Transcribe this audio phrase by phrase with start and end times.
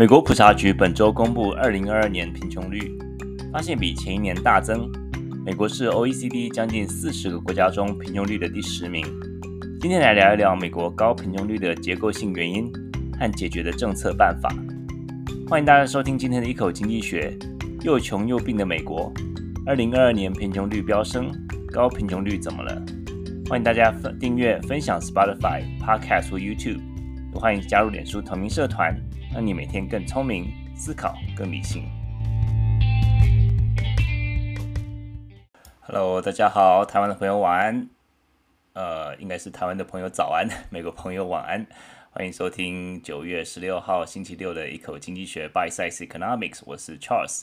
[0.00, 2.96] 美国普查局本周公布二零二二年贫穷率，
[3.52, 4.90] 发现比前一年大增。
[5.44, 9.04] 美国是 OECD 将近四十个国家中贫穷率的第十名。
[9.78, 12.72] 今天来聊一聊美国高贫穷率的结构性原因
[13.18, 14.48] 和解决的政策办法。
[15.46, 17.36] 欢迎大家收听今天的一口经济学。
[17.82, 19.12] 又穷又病的美国，
[19.66, 21.30] 二零二二年贫穷率飙升，
[21.70, 22.82] 高贫穷率怎么了？
[23.50, 26.80] 欢迎大家分订阅、分享 Spotify、Podcast 或 YouTube，
[27.34, 28.98] 欢迎加入脸书同名社团，
[29.32, 31.84] 让你每天更聪明，思考更理性。
[35.82, 37.88] Hello，大家好，台湾的朋友晚安。
[38.72, 41.64] 呃，应该是台湾的朋友早安， 美国朋友晚安。
[42.10, 47.42] 欢迎收听九月十六号星期六的一口经济学 Bite Size Economics，我是 Charles。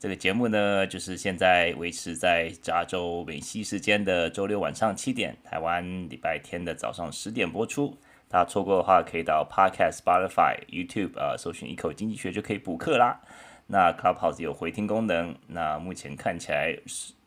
[0.00, 7.96] 这个节目呢，就是现在维持在加州美西时间的周六晚上七点，台湾礼拜天的早上十点播出。
[8.32, 13.20] 大家错过的话，可以到 Podcast、Spotify、YouTube 啊，搜寻一口经济学就可以补课啦。
[13.66, 16.72] 那 Clubhouse 有回听功能，那目前看起来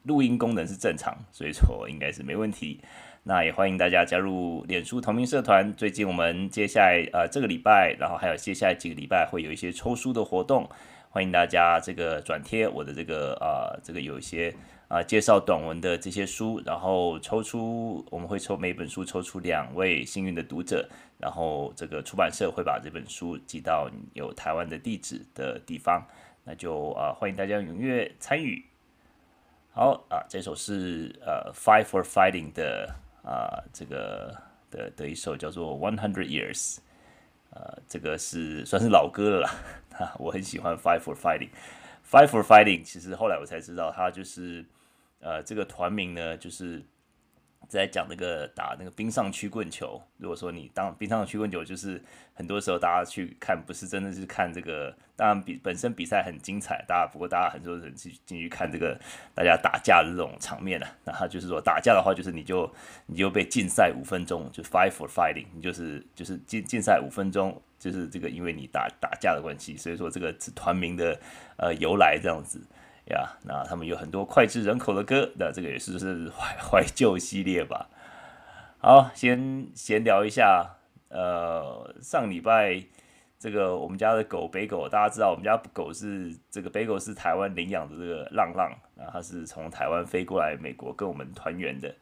[0.04, 2.80] 录音功能是正常，所以说应该是没问题。
[3.24, 5.74] 那也欢迎大家加入脸书同名社团。
[5.74, 10.70] 最近我们接下来呃这个礼拜，然后还有接下来几个礼拜会有一些抽书的活动。
[11.10, 14.56] 欢迎大家这个转贴我的这个啊、这个有一些
[14.94, 26.06] 啊、介绍短文的这些书，然后抽出我们会抽每本书抽出两位幸运的读者，然后这个出版社会把这本书寄到有台湾的地址的地方，
[26.44, 28.64] 那就啊、欢迎大家踊跃参与。
[29.72, 34.38] 好啊，这首是呃 Fight for Fighting 的啊、这个
[34.70, 36.78] 的的一首叫做 One Hundred Years。
[37.50, 39.56] 呃，这个是算是老歌了啦，
[39.98, 44.64] 哈，我很喜欢 Fight for Fighting，Fight for Fighting，其实后来我才知道，它就是
[45.24, 46.84] 呃，这个团名呢，就是。
[47.70, 52.00] 在讲那个打那个冰上曲棍球，如果说你当冰上曲棍球，就是
[52.36, 59.00] 很多时候大家去看，不是真的是看这个，当然比本身比赛很精彩，大家不过大家很多人去进去看这个
[59.34, 62.72] 大家打架的这种场面啊，然后就是说打架的话，就是你就
[63.08, 71.20] 你就被禁赛五分钟，就 fight for fighting，你就是就是禁禁赛五分钟，就是这个因为你打打架的关系，所以说这个是团名的
[71.58, 72.62] 呃由来这样子。
[73.10, 77.90] 呀，那他们有很多脍炙人口的歌，那这个也是是怀 怀旧系列吧。
[78.78, 80.78] 好，先闲聊一下。
[81.10, 82.82] 呃，上礼拜
[83.38, 91.94] 这个我们家的狗北狗，大家知道我们家狗是这个北狗是台湾领养的这个浪浪，啊，它是从台湾飞过来美国跟我们团圆的。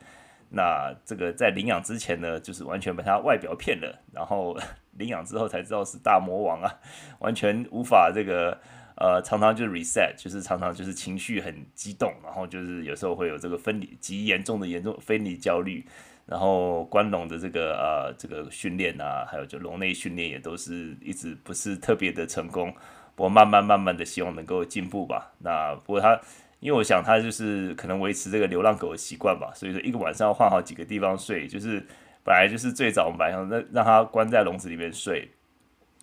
[0.49, 4.55] 那这个在领养之前呢，就是完全被它外表骗了，然后
[4.97, 6.79] 领养之后才知道是大魔王啊，
[7.19, 8.57] 完全无法这个。
[9.01, 15.83] 呃，常常就是 reset，就是常常就是情绪很激动，然后就是有时候会有这个分离极严重的严重分离焦虑，
[16.27, 22.71] 然后关笼的这个呃这个训练啊，还有就笼内训练也都是一直不是特别的成功，
[23.15, 25.33] 不过慢慢慢慢的希望能够进步吧。
[25.39, 26.21] 那不过他，
[26.59, 31.83] 因为我想他就是可能维持这个流浪狗的习惯吧，所以说一个晚上要换好几个地方睡，就是
[32.23, 35.27] 本来就是最早我们晚上让让他关在笼子里面睡，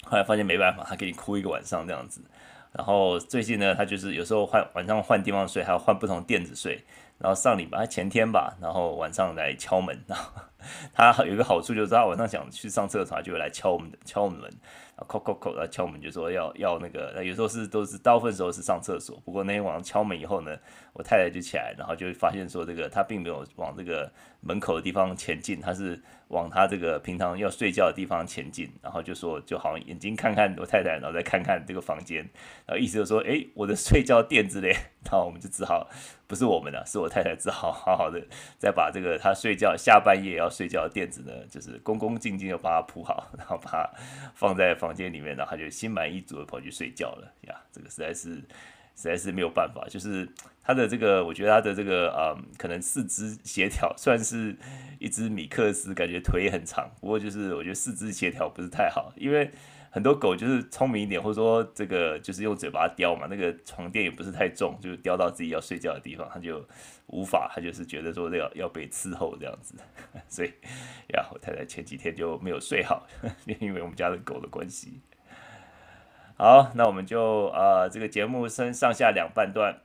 [0.02, 2.20] 后来发现没办法，他给你哭一个晚上这样子。
[2.78, 6.80] 然后最近呢，他就是有时候换晚上换地方睡，还要换不同垫子睡。
[7.18, 10.00] 然后上礼拜前天吧，然后晚上来敲门。
[10.06, 10.32] 然 后
[10.94, 14.48] 他有一个好处就是，他晚上想去上厕所，他就会来敲我们的敲我们门。
[15.08, 19.20] 叩叩叩，然后敲门就说要要那个，有时候是都是大部分时候是上厕所。
[19.24, 20.56] 不过那天晚上敲门以后呢，
[20.92, 24.08] 我太太就起来，然后就发现说这个他并没有往这个
[24.40, 28.70] 门口的地方前进，他是往他这个平常要睡觉的地方前进。
[28.82, 32.28] 然后就说就好像眼睛看看我太太，然后再看看这个房间，
[32.66, 34.76] 然后意思就是说，诶，我的睡觉垫子嘞。
[35.04, 35.88] 然后我们就只好
[36.26, 38.20] 不是我们的，是我太太只好好好的
[38.58, 43.90] 再把这个他睡觉下半夜要睡觉的垫子呢，就是恭恭敬敬的把它铺好，然后把它
[44.34, 44.88] 放在房。
[44.98, 47.54] 间里面，然后他就心满意足的跑去睡觉了呀。
[47.70, 48.42] 这个实在是，
[48.98, 49.86] 实在是没有办法。
[49.88, 50.28] 就是
[50.62, 54.56] 他的这个，我觉得他的这个，嗯，可能四肢协调算是
[54.98, 56.90] 一只米克斯，感觉腿很长。
[57.00, 59.50] 不过就是我觉得四肢协调不是太好，因为
[59.90, 66.62] 很多狗就是聪明一点，或者说这个就是用嘴巴叼嘛，那个床垫也不是太重，就叼到自己要睡觉的地方，他就
[67.06, 69.74] 无法，他就是觉得说要要被伺候这样子。
[70.28, 70.48] 所以
[71.14, 73.06] 呀，我太太前几天就没有睡好，
[73.60, 75.00] 因为我们家的狗的关系。
[76.40, 79.76] 好，那我们就呃这个节目分上下两半段，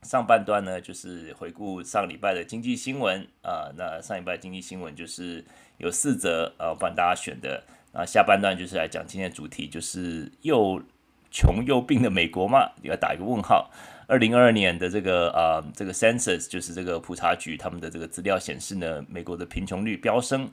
[0.00, 5.44] 上半段呢就是回顾上礼拜的经济新闻啊、那上礼拜经济新闻就是
[5.76, 7.62] 有四则呃帮大家选的。
[7.92, 10.82] 啊，下半段就是来讲今天的主题，就是又
[11.30, 13.70] 穷又病的美国嘛， 要打一个问号。
[14.08, 20.50] 二零二二年的这个呃这个 census 就是这个普查局他们的这个资料显示呢，美国的贫穷率飙升，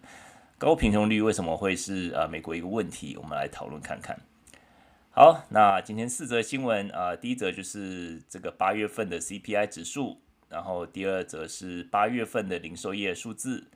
[0.58, 3.16] 高贫穷率为什么会是呃美国一个问题？
[3.16, 4.20] 我们来讨论看看。
[5.14, 10.18] 好，那今天四则新闻啊、第一则就是这个八月份的 CPI 指数，
[10.48, 13.68] 然后第二则是八月份的零售业数字，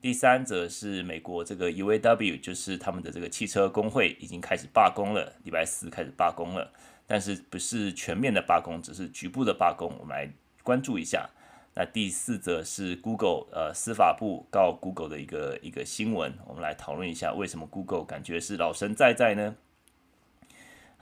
[0.00, 6.72] 第三则是美国这个 UAW，就是他们的这个汽车工会已经开始罢工了，礼拜四开始罢工了，
[7.06, 10.28] 但是不是全面的罢工，只是局部的罢工，我们来
[10.64, 11.30] 关注一下。
[11.74, 19.54] 那第四则是 Google 呃司法部告 Google 的一个一个新闻，我们来讨论一下为什么 Google 感觉是老神在在呢？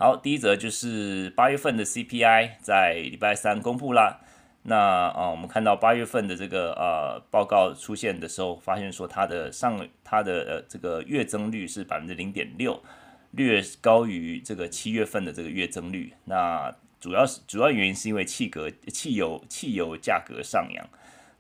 [0.01, 4.19] 好，第一则就是八月份的 CPI 在礼拜三公布啦。
[4.63, 12.83] 那啊，我们看到八月份的这个呃报告出现的时候，发现说它的上它的呃这个月增率是百分之零点六，
[13.33, 16.15] 略高于这个七月份的这个月增率。
[16.25, 20.83] 那主要是主要原因是因为汽格汽油汽油价格上扬。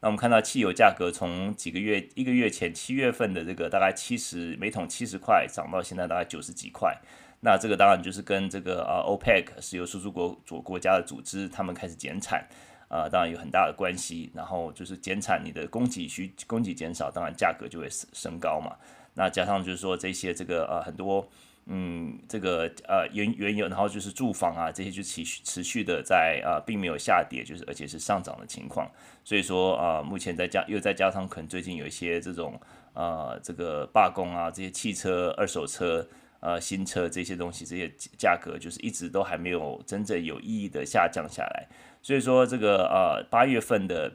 [0.00, 6.94] 那我们看到汽油价格从几个月一个月前七月份的这个大概七十每桶七十块，涨到现在大概九十几块。
[7.42, 12.46] 那这个当然就是跟这个呃 OPEC 石油输出国主国家的组织，他们开始减产，
[12.88, 14.30] 呃，当然有很大的关系。
[14.34, 18.76] 然后就是减产，你的供给需供给减少，当然价格就会升高嘛。
[19.14, 21.26] 那加上就是说这些这个呃很多
[21.64, 28.86] 嗯这个呃原原油，然后就是住房啊这些就持续持续的在呃并没有下跌，就是而且是上涨的情况。
[29.24, 32.60] 所以说呃目前再加又再加上可能最近有一些这种
[32.92, 36.06] 呃这个罢工啊，这些汽车二手车。
[36.40, 41.68] 呃，新车这些东西，这些价格就是一直都还没有真正有意义的下降下来，
[42.00, 44.10] 所以说这个呃八月份的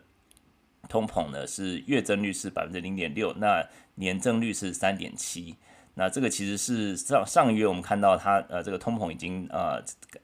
[0.89, 3.63] 通膨呢是月增率是百分之零点六，那
[3.93, 5.55] 年增率是三点七，
[5.93, 9.79] 那这个其实是上上个月我们看到它呃这个通膨已经呃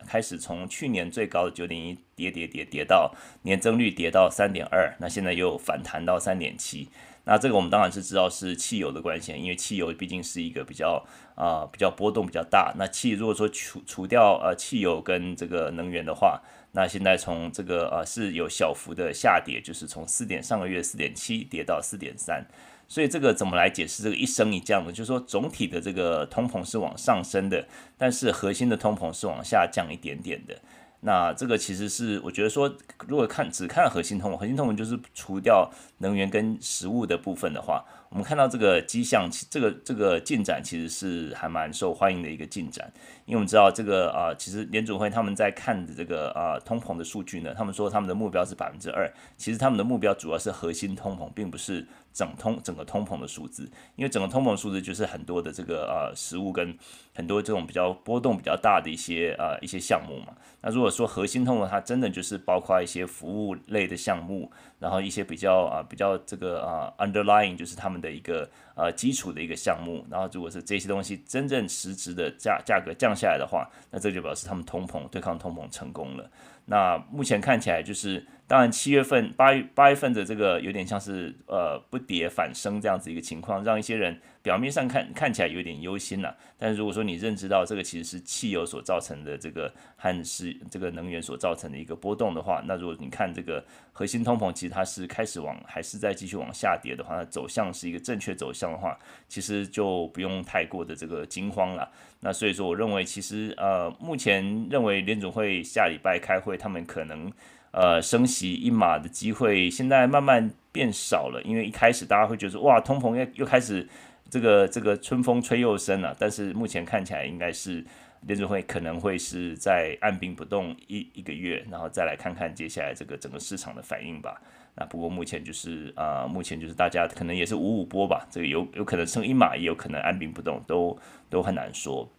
[0.07, 3.13] 开始从去年最高的九点一跌跌跌跌到
[3.43, 6.89] 年增率跌到三点二，那现在又反弹到三点七。
[7.23, 12.73] 那这个我们当然是知道是汽油的关系，因为汽油毕竟是一个比较啊、比较波动比较大。
[12.77, 16.41] 那汽如果说除除掉呃汽油跟这个能源的话，
[16.73, 22.45] 那现在从这个呃是有小幅的下跌，就是从四点上个月四点七跌到四点三。
[22.87, 24.91] 所以这个怎么来解释这个一升一降呢？
[24.91, 27.65] 就是说总体的这个通膨是往上升的，
[27.97, 30.59] 但是核心的通膨是往下降一点点的。
[31.03, 32.71] 那这个其实是我觉得说，
[33.07, 42.91] 如果看只看核心通，核心通膨就是除掉能源跟食物的部分的话，我们看到这个迹象，这个这个进展其实是还蛮受欢迎的一个进展，
[43.25, 56.77] 因为我们知道这个啊，其实联准会他们在看的这个啊通膨的数据呢，他们说他们的目标是百分之二，其实他们的目标主要是核心通膨，并不是整通整个通膨的数字，因为整个通膨数字就是很多的这个啊食物跟
[57.13, 76.29] 很多这种比较波动比较大的一些啊一些项目嘛，那如果说核心通膨，它真的就是包括一些服务类的项目，然后一些比较啊比较这个啊 underlying 就是他们的一个呃基础的一个项目，然后如果是这些东西真正实质的价价格降下来的话，那这就表示他们通膨对抗通膨成功了。
[76.65, 78.25] 那目前看起来就是。
[78.51, 86.35] 当然，七月份、八月八月份的这个有点像是呃不跌反升这样子一个情况，让一些人表面上看看起来有点忧心了。
[86.57, 93.63] 但如果说你认知到这个其实是汽油所造成的这个和是这个能源所造成的一个波动的话，那如果你看这个
[93.93, 98.99] 核心通膨其实它是开始往还是在继续往下跌的话，那走向是一个正确走向的话，
[99.29, 101.89] 其实就不用太过的这个惊慌了。
[102.19, 107.31] 那所以说，我认为其实呃目前认为联总会下礼拜开会，他们可能。
[107.71, 113.87] 呃，升息一码的机会现在慢慢变少了，因为一开始大家会觉得，哇，通膨又又开始
[114.29, 116.13] 这个这个春风吹又生了。
[116.19, 117.81] 但是目前看起来应该是
[118.23, 124.41] 联准会可能会是在按兵不动一一个月，然后再来看看接下来这个整个市场的反应吧。
[124.75, 130.99] 那不过目前就是啊、目前就是大家可能也是五五波吧，这个有有可能升一码，也有可能按兵不动，都
[131.29, 132.09] 都很难说。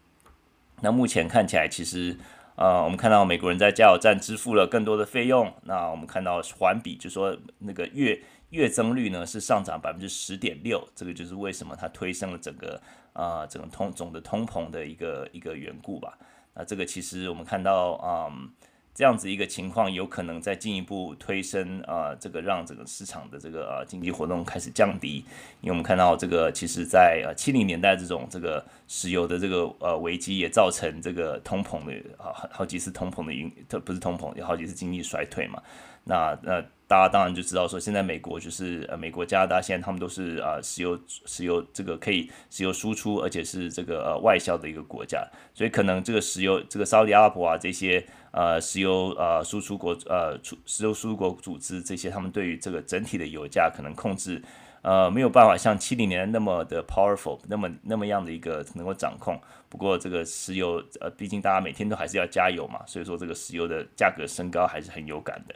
[0.80, 2.16] 那目前看起来其实。
[2.56, 5.52] 呃，我们看到美国人在加油站支付了更多的费用。
[5.64, 12.80] 那我们看到环比，就说那个月月增率呢是上涨百分之十点六，这个就是为什么它推升了整个
[13.12, 16.18] 啊、整个通总的通膨的一个一个缘故吧。
[16.54, 18.32] 那这个其实我们看到啊。
[18.94, 25.24] 这样子一个情况，有可能再进一步推升啊、这个让整个市场的这个呃经济活动开始降低，
[25.60, 35.62] 因为我们看到这个其实在呃七零年代这种这个石油的这个呃危机也造成这个通膨的啊好，好几次通膨的因，特不是通膨，有好几次经济衰退嘛，
[36.04, 36.64] 那那。
[36.88, 54.42] 大家当然就知道说，现在美国就是呃，美国、加拿大现在他们都是啊、石油、石油这个可以石油输出，而且是这个呃外销的一个国家，所以可能这个石油这个沙特阿拉伯啊这些呃石油呃输出国呃出石油输出国组织这些，他们对于这个整体的油价可能控制
[54.82, 59.40] 呃，没有办法像七零年那么的 powerful，那么那么样的一个能够掌控。
[59.68, 65.54] 不过这个石油，呃，毕竟大家每天都还是要加油嘛，所以说这个石油的价格升高还是很有感的。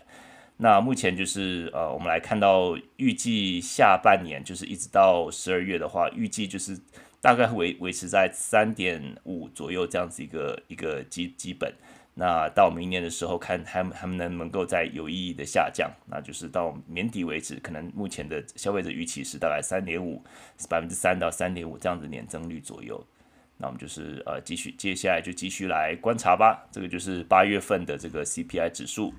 [0.58, 6.78] 那目前就是呃，我们来看到预计下半年就是一直到十二月的话，预计就是
[7.20, 11.74] 大概维维持在三点五左右这样子一个一个基基本。
[12.18, 20.24] 那到明年的时候，看他们他们能不能够再有意义的下降，那就是到年底为止，可能目前的消费者预期是大概三点五，
[20.66, 23.06] 百分之三到三点五这样子年增率左右。
[23.58, 26.66] 那我们就是呃继续接下来就继续来观察吧。
[26.72, 29.12] 这个就是八月份的这个 CPI 指数。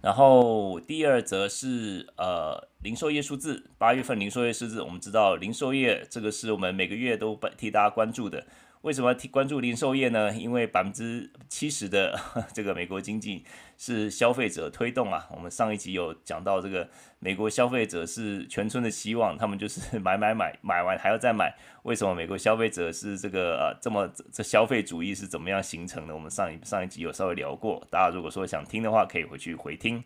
[0.00, 8.46] 然后第二则是呃零售业数字，八月份零售业数字，我们知道零售业这个是我们每个月都替大家关注的。
[8.82, 10.32] 为什么要关注零售业呢？
[10.34, 12.18] 因为百分之七十的
[12.54, 13.44] 这个美国经济
[13.76, 15.26] 是消费者推动啊。
[15.34, 21.52] 我们上一集有讲到，这个美国消费者是全村的希望，他们就是 买买买，买完还要再买。
[21.82, 26.14] 为什么美国消费者是这个呃这么这消费主义是怎么样形成的？
[26.14, 30.04] 我们上一上一集有稍微聊过，大家如果说想听的话，可以回去回听。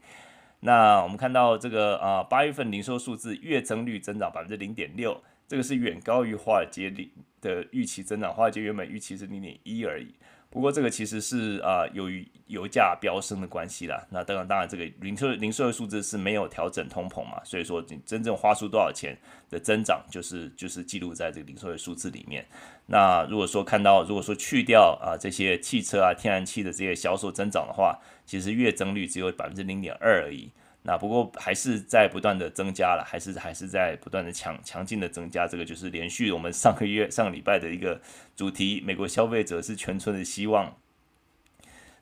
[0.61, 5.21] 那我们看到这个啊八月份零售数字月增率增长百分之零点六，
[5.53, 7.13] 这个是远高于华尔街里。
[7.43, 10.15] 的预期增长，华尔街原本预期是零点一而已。
[10.49, 14.07] 不过这个其实是啊，由于油价飙升的关系啦。
[14.11, 19.19] 那当然，当然这个零售零售的数字是没有调整通膨嘛，所以说你真正花出多少钱
[19.51, 22.47] 的增长，就是就是记录在这个零售的数字里面。
[22.87, 30.49] 那如果说看到，如果说去掉啊这些汽车啊、天然气的这些销售增长的话，其实月增率只有百分之零点二而已。
[30.85, 35.47] 那不过还是在不断的增加了，还是还是在不断的强强劲的增加。
[35.47, 38.01] 这个就是连续我们上个月上个礼拜的一个
[38.35, 40.75] 主题，美国消费者是全村的希望。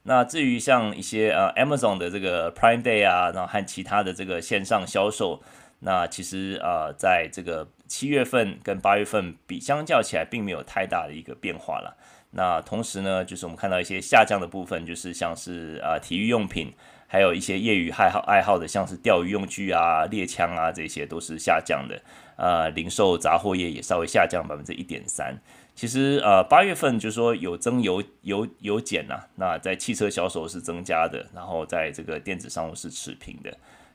[0.05, 5.43] 那至于像一些呃 Amazon 的这个 Prime Day 啊，然后和其他的这个线上销售，
[5.81, 11.99] 那其实呃在这个七月份跟八月份比相较起来，并没有太大的一个变化了。
[12.31, 16.73] 那同时呢，就是我们看到一些下降的部分，就是像是呃体育用品。
[17.13, 22.01] 还有一些业余爱好爱好的，像是钓鱼用具啊、猎枪啊，这些都是下降的。
[22.37, 25.37] 呃，零售杂货业也稍微下降百分之一点三。
[25.75, 33.51] 其实呃，八月份就是说有增有有有减呐、那在汽车销售是增加的，然后在这个电子商务是持平的。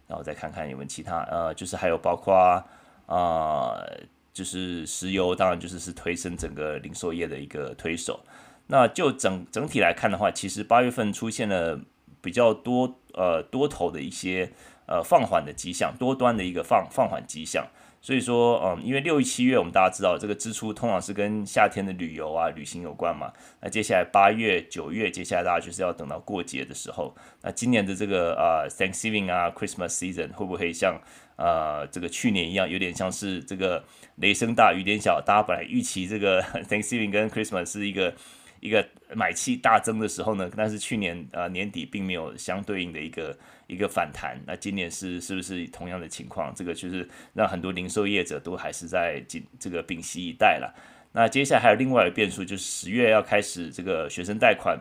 [0.09, 2.65] 然后再看看有没有其他呃，就是还有包括啊、
[3.07, 4.01] 呃，
[4.33, 8.19] 就是石油，当然就是是推升整个零售业的一个推手。
[8.67, 11.79] 那就整整体来看的话，其实八月份出现了。
[12.25, 14.51] 比较多呃多头的一些
[14.87, 17.67] 呃放缓的迹象，多端的一个放放缓迹象，
[18.01, 30.99] 所以说嗯，因为六七月我们大家知道这个支出通常是跟夏天的旅游啊旅行有关嘛，那接下来八月九月，接下来大家就是要等到过节的时候，那今年的这个呃 Thanksgiving 啊 Christmas season 会不会像
[31.37, 33.83] 呃这个去年一样，有点像是这个
[34.15, 38.13] 雷声大雨点小，大家本来预期这个 Thanksgiving 跟 Christmas 是一个。
[38.59, 46.53] 一个买气大增的时候呢，但是去年呃年底并没有相对应的一个一个反弹，那今年是是不是同样的情况？
[46.55, 50.73] 这个就是让很多零售业者都还是在紧这个屏息以待了。
[51.11, 54.77] 那接下来还有另外一个变数，就是十月要开始这个学生贷款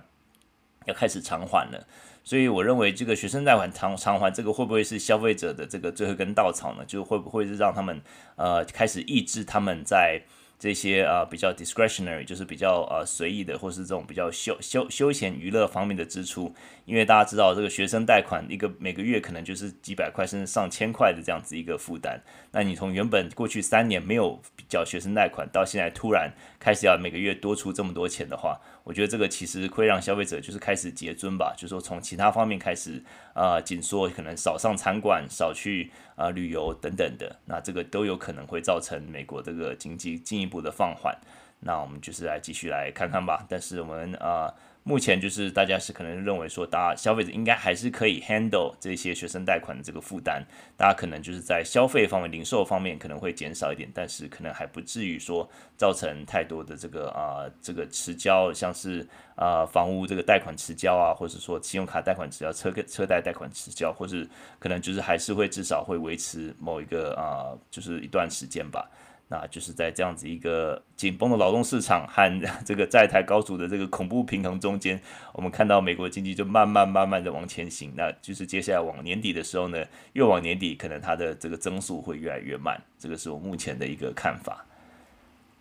[0.87, 1.87] 要开始偿还了，
[2.25, 6.85] 所以我认为这个学生贷款偿偿还这个会不会是消费者的这个最后一根稻草呢？
[6.87, 8.03] 就会不会是让他们
[8.37, 10.21] 呃开始抑制他们在
[10.65, 16.55] 这些啊、比较 discretionary 就是比较呃随意的，或是这种比较休休休闲娱乐方面的支出，
[16.87, 22.19] 因为大家知道这个学生贷款一个每个月可能就是几百块甚至上千块的这样子一个负担，
[22.51, 33.03] 那你从原本过去三年没有缴学生贷款，到现在突然开始要每个月多出这么多钱的话，我觉得这个其实会让消费者就是开始节尊吧，就是说从其他方面开始
[33.35, 41.17] 啊紧缩，可能少上餐馆，少去啊、旅游等等的，那这个都有可能会造成美国这个经济进一步的放缓。
[41.61, 43.45] 那我们就是来继续来看看吧。
[43.49, 44.53] 但是我们啊。
[44.87, 50.45] 目前就是大家是可能认为说，大家消费者应该还是可以 handle 这些学生贷款的这个负担，
[50.77, 68.87] 大家可能就是在消费方面、零售方面可能会减少一点，但是可能还不至于说造成太多的这个啊、这个迟交，像是啊、房屋这个贷款迟交啊，或者说信用卡贷款迟交、车车贷贷款迟交，或是可能就是还是会至少会维持某一个啊、就是一段时间吧。
[69.29, 75.01] 那就是在这样子一个紧绷的劳动市场和这个债台高筑的这个恐怖平衡中间，
[75.33, 77.93] 我们看到美国经济就慢慢慢慢的往前行。
[77.97, 82.81] 那就是接下来往年底的时候呢，越往年底可能它的这个增速会越来越慢。
[82.99, 84.65] 这个是我目前的一个看法。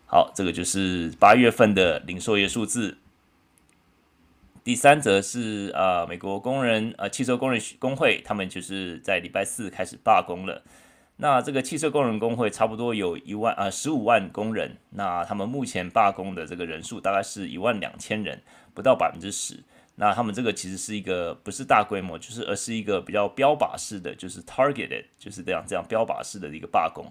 [0.05, 2.97] 好，这个就是八月份的零售业数字。
[4.63, 10.61] 第三则是啊，美国工人呃汽车工人工会他们就是在礼拜四开始罢工了。
[11.15, 18.41] 那这个汽车工人工会差不多有一万啊十五万工人，那他们目前罢工的这个人数大概是一万两千人，
[18.73, 19.63] 不到百分之十。
[19.95, 27.05] 那他们这个其实是一个不是大规模，就是而是一个比较标靶式的，就是 targeted，就是这样这样标靶式的一个罢工。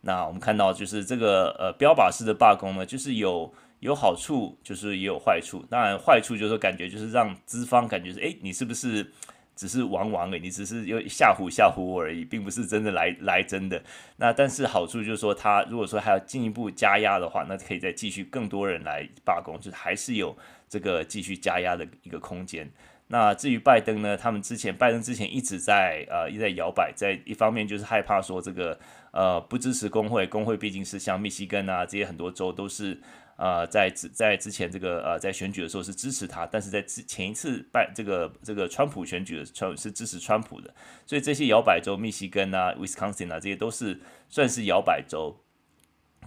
[0.00, 5.64] 那我们看到就是这个呃标靶式的罢工呢，就是有有好处，就是也有坏处。
[5.70, 9.12] 当然坏处就是感觉就是让资方感觉是哎，你是不是？
[9.56, 13.82] 只是玩玩而已，你只是又吓唬吓唬我而已，并不是真的来来真的。
[14.18, 20.36] 那但是好处就是说，他如果说还要进一步加压的话，那可以再继续更多人来罢工，就是还是有
[20.68, 22.70] 这个继续加压的一个空间。
[23.08, 28.78] 那至于拜登呢，他们之前拜登之前一直在呃一直在摇摆，在一方面就是害怕说这个
[29.10, 33.00] 呃不支持工会，工会毕竟是像密西根啊这些很多州都是。
[33.36, 40.74] 呃，在之在之前这个呃，在选举的时候是支持他，但是在之前一次拜这个这个川普选举的时候是支持川普的，
[41.04, 44.00] 所以这些摇摆州，密西根啊、威斯康星啊，这些都是
[44.30, 45.38] 算是摇摆州，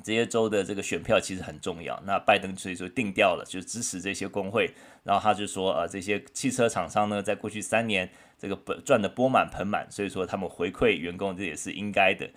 [0.03, 1.99] 这些州的这个选票其实很重要。
[2.05, 4.71] 那拜登所以说定调了，就支持这些工会，
[5.03, 12.29] 然后他就说，呃，这些汽车厂商呢，在过去三年这个本赚的钵满盆满，所以说他们回馈员工这也是应该的。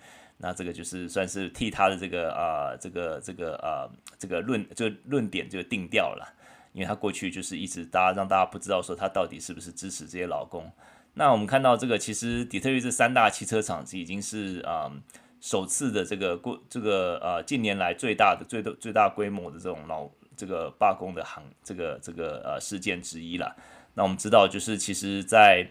[0.45, 3.87] 那这个就是算是替他的这个啊、这个这个啊、
[4.19, 6.35] 这个论这个论点就定调了，
[6.73, 10.69] 因为他过去就是一直大家让大家不知道说他到底是不是支持这些劳工。
[11.13, 14.91] 那我们看到这个，其实底特律这三大汽车厂已经是啊、
[15.39, 23.55] 首次的这个过这个呃近年来最大的最最大规模的这种劳这个罢工的行这个这个呃事件之一了。
[23.93, 25.65] 那我们知道就是其实在。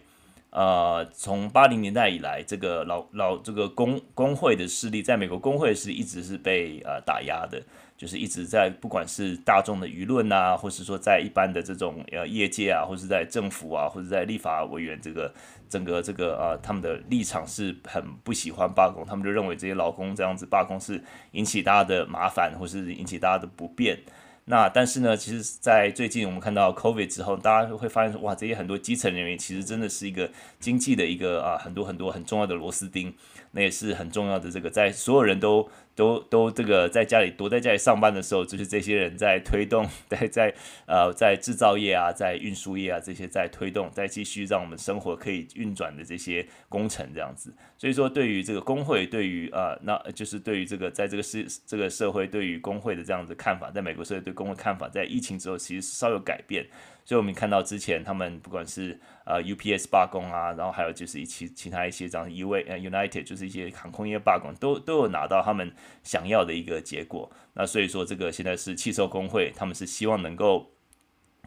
[0.53, 7.59] 呃，从八零年代以来，这个老老这个工工会的势力，在美国工会是一直是被呃打压的，
[7.97, 15.33] 就是一直在不管是大众的舆论啊，或是说在一般的这种呃业界啊，或是在政府啊，或者在立法委员这个
[15.67, 23.97] 整个这个呃他们的立场是很不喜欢罢工，他们就认为这些劳工这样子罢工是引起大家的麻烦，或是引起大家的不便。
[24.45, 30.29] 那但是呢，其实，在最近我们看到 COVID 之后，大家会发现，哇，这些很多基层人员其实真的是一个
[30.59, 33.13] 经济的一个啊，很多很多很重要的螺丝钉，
[33.51, 35.69] 那也是很重要的这个，在所有人都。
[35.95, 40.53] 都都这个在家里躲在家里上班的时候，就是这些人在推动，在在
[40.87, 47.53] 呃在制造业啊，在运输业啊这些在推动，在继续让我们生活可以运转的这些工程这样子。
[47.77, 56.65] 所以说，对于这个工会，对于呃那就是对于这个在这个社这个社会对于工会的这样子看法，在美国社会对工会看法，在疫情之后其实稍有改变。
[57.05, 67.31] 所以，我们看到之前他们不管是呃 UPS 罢工啊，然后还有就是一其其他一些这样 U A 呃 United 就是一些航空业罢工，都都有拿到他们想要的一个结果。
[67.53, 70.71] 那所以说，这个现在是汽车工会，他们是希望能够，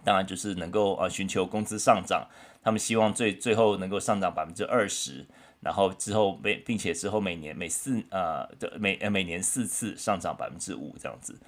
[0.04, 2.28] 当然就是能够呃寻求工资上涨，
[2.62, 5.26] 他们希望最最后能够上涨百分之二十，
[5.60, 11.38] 然后之后每并且之后每年每四呃的每每年四次上涨百分之五这样子。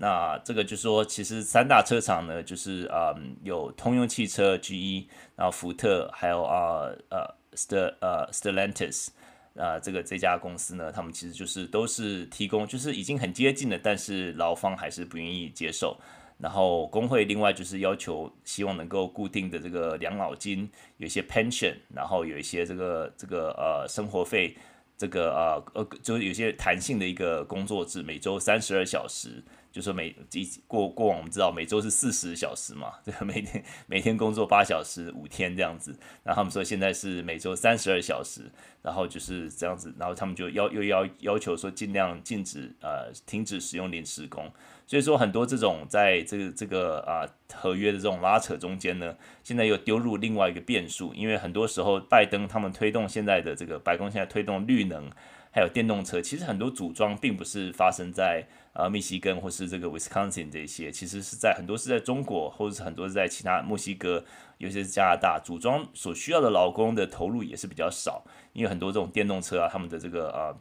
[0.00, 9.08] 那这个就是说，其实三大车厂呢，就是啊、嗯，有通用汽车 GE，然后福特，还有啊呃 St 呃 Stellantis
[9.56, 15.98] 啊这个这家公司呢，他们其实就是都是提供，就是已经很接近了，但是劳方还是不愿意接受。
[16.38, 24.56] 然后工会另外就是要求，希望能够固定的这个养老金，有一些 pension，然后有一些这个这个呃生活费，
[24.96, 29.42] 这个呃呃就是有些弹性的一个工作制，每周三十二小时。
[29.78, 38.50] 就说每一过过往我们知道每周是四十小时嘛，这个每天每天工作八小时五天这样子，然后他们说现在是每周三十二小时，
[38.82, 44.50] 然后就是这样子，然后他们就要又要要求说尽量禁止呃停止使用临时工，
[44.84, 47.22] 所以说很多这种在这个这个啊、
[47.54, 55.08] 合约的这种拉扯中间呢，现在又丢入另外一个变数，因为很多时候拜登他们推动现在的这个白宫现在推动绿能。
[55.50, 58.46] 还有电动车，其实很多组装并不是发生在
[58.78, 64.24] 呃密西根或是这个 Wisconsin 这些，其实是在很多是在中国，或者是很多是在其他墨西哥，
[64.58, 70.56] 有些是加拿大，组装所需要的劳工的投入也是比较少，因为很多这种电动车啊，他们的这个呃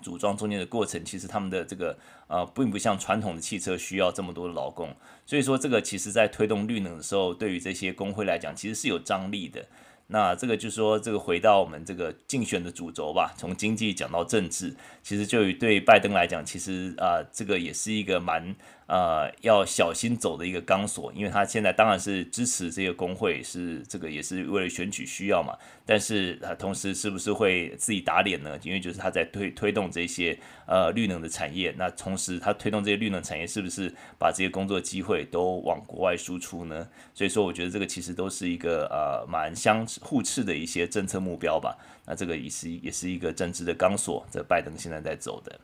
[0.00, 4.94] 组装中间的过程，其实他们的这个呃并不像传统的汽车需要这么多的劳工，
[5.26, 9.66] 所以说这个其实在推动绿能的时候，对于这些工会来讲，其实是有张力的。
[10.06, 18.54] 那这个就是说，这个回到我们这个竞选的主轴吧，从经济讲到政治，其实就对拜登来讲，其实啊、这个也是一个蛮
[18.86, 25.56] 呃，要小心走的一个钢索，因为他现在当然是支持这个工会，是这个也是为了选举需要嘛。
[25.86, 28.58] 但是他同时是不是会自己打脸呢？
[28.62, 36.86] 因为就是他在推推动这些呃绿能的产业，那同时他推动这些绿能产业，是不是把这些工作机会都往国外输出呢？
[37.14, 41.74] 所以说，我觉得这个其实都是一个呃蛮相互斥的一些政策目标吧。
[42.04, 45.58] 那这个也是也是一个政治的钢索，这拜登现在在走的。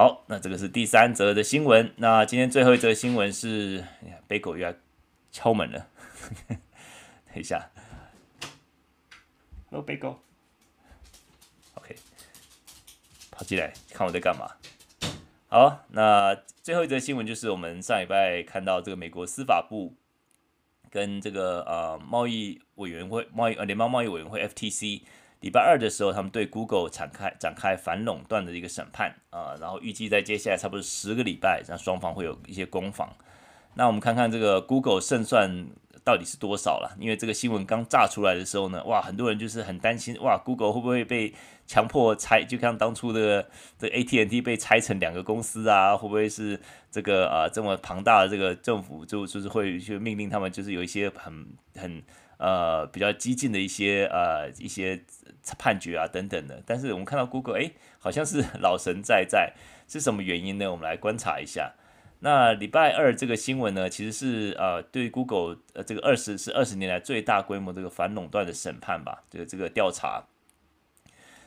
[0.00, 1.92] 好，那这个是第三则的新闻。
[1.96, 3.84] 那今天最后一则新闻是，
[4.26, 4.74] 贝狗又要
[5.30, 5.88] 敲门了。
[6.48, 7.70] 等一下
[9.68, 10.18] ，Hello，贝狗。
[11.74, 11.94] OK，
[13.30, 14.48] 跑进来看我在干嘛。
[15.48, 19.92] 好，那最后一则新闻就是我们上礼拜看到这个美国司法部
[20.88, 25.02] 跟这个呃贸易委员会、贸易呃联邦贸易委员会 FTC。
[25.40, 33.10] 礼拜二的时候，他们对 Google 展开展开反垄断的一个审判啊，然后预计在接下来差不多十个礼拜，让双方会有一些攻防。
[33.74, 35.66] 那我们看看这个 Google 胜算
[36.04, 36.96] 到底是多少了？
[36.98, 41.32] 因为这个新闻刚炸出来的时候呢，哇，很多人就是很担心，哇，Google 会不会被
[41.66, 42.42] 强迫拆？
[42.44, 43.48] 就像当初的
[43.78, 46.58] 这 AT&T 被拆成两个公司啊，会不会是
[46.90, 52.02] 这个啊这么庞大的这个政府就就是会去命令他们，就是有一些很很
[52.40, 55.04] 呃比较激进的一些呃一些。
[55.58, 59.54] 判决啊等等的，但是我们看到 Google，哎，好像是老神在在，
[59.88, 60.70] 是什么原因呢？
[60.70, 61.72] 我们来观察一下。
[62.20, 70.24] 那礼拜二这个新闻呢，其实是呃对 Google 呃这个二十是二十年来最大规模这个反垄断的审判吧，这个这个调查。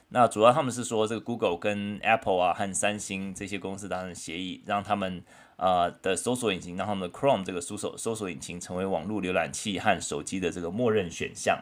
[0.09, 5.23] 那主要他们是说，这个 Google 跟 Apple 啊和三星这些公司达成协议，让他们
[5.57, 11.61] 呃的搜索引擎，让他们的 Chrome 这个搜索搜索引擎成为网络浏览器和手机的这个默认选项。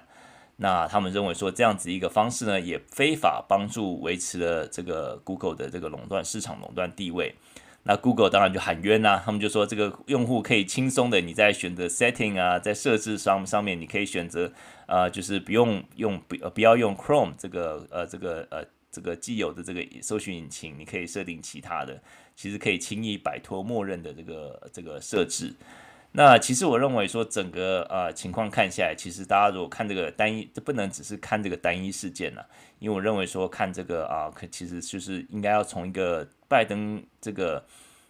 [0.58, 7.34] 那他们认为说，这样子一个方式呢，也非法帮助维持了这个 Google 的这个垄断市场垄断地位。
[7.84, 14.51] 那 Google 当然就喊冤呐、他们就说这个用户可以轻松的你在选择 setting 啊，在设置上上面你可以选择
[14.86, 21.99] 呃，就是不用用不呃不要用 Chrome 这个呃这个呃这个既有的这个搜寻引擎，你可以设定其他的，
[22.41, 25.54] 其实可以轻易摆脱默认的这个这个设置。
[26.12, 32.43] 那其实我认为说整个呃情况看下来，其实大家如果看这个单一，这不能只是看这个单一事件了，
[32.80, 37.63] 因为我认为说看这个啊，可其实就是应该要从一个拜登这个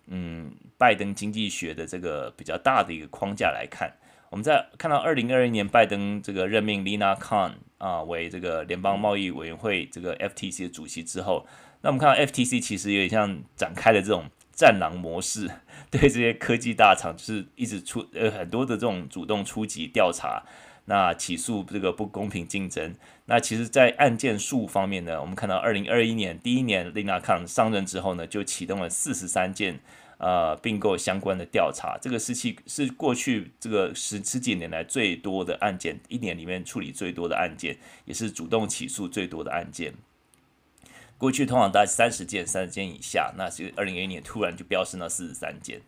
[0.08, 3.94] 嗯拜登经济学的这个比较大的一个框架来看。
[4.30, 11.46] 我们在看到二零二一年拜登这个任命 Lina Khan 啊为这个联邦贸易委员会这个 FTC 的主席之后，
[11.82, 14.26] 那我们看到 FTC 其实有点像展开了这种。
[14.54, 15.50] 战狼模式，
[15.90, 20.44] 对这些科技大厂就是一直出呃很多的这种主动出击调查，
[20.86, 22.94] 那起诉这个不公平竞争。
[23.26, 29.80] 那其实，在案件数方面呢，我们看到二零二一年第一年 Lina Khan 上任之后呢，就启动了四十三件
[30.20, 39.96] 呃并购相关的调查，这个是其是过去这个十十几年来最多的案件，一年里面处理最多的案件，也是主动起诉最多的案件。
[41.22, 45.80] 过去通常大概三十件，三十件以下，那是二零二一年突然就飙升到四十三件。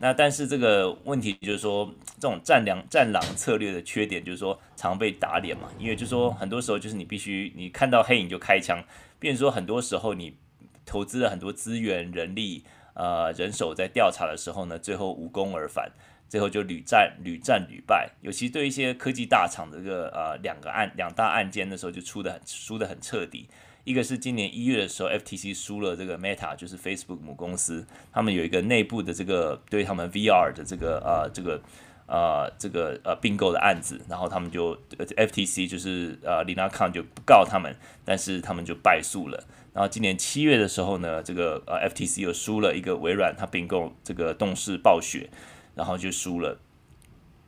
[0.00, 5.70] 那但是这个问题就是说，这种战狼战狼策略的缺点就是说，常被打脸嘛。
[5.78, 8.84] 因为就是说，很多时候就是你必须你看到黑影就开枪，
[9.18, 10.36] 变成说很多时候你
[10.84, 15.90] 投资了很多资源、人力、呃人手在调查的时候呢，最后无功而返，
[16.28, 18.10] 最后就屡战屡战屡败。
[18.20, 23.48] 尤其对一些科技大厂的这个呃两个案两大案件的时候，就出的很输的很彻底。
[23.84, 31.60] 一个是今年一月的时候，FTC 输了这个 Meta，就是 Facebook 母公司，他们有一个内部的这个对他们 VR 的这个呃这个
[32.06, 39.44] 呃这个呃并购的案子，然后他们就 FTC 就是呃 Lina Khan 就不告他们，但是他们就败诉了。
[39.74, 45.28] 然后今年七月的时候呢，这个呃 FTC 又输了一个微软，他并购这个动视暴雪，
[45.74, 46.56] 然后就输了。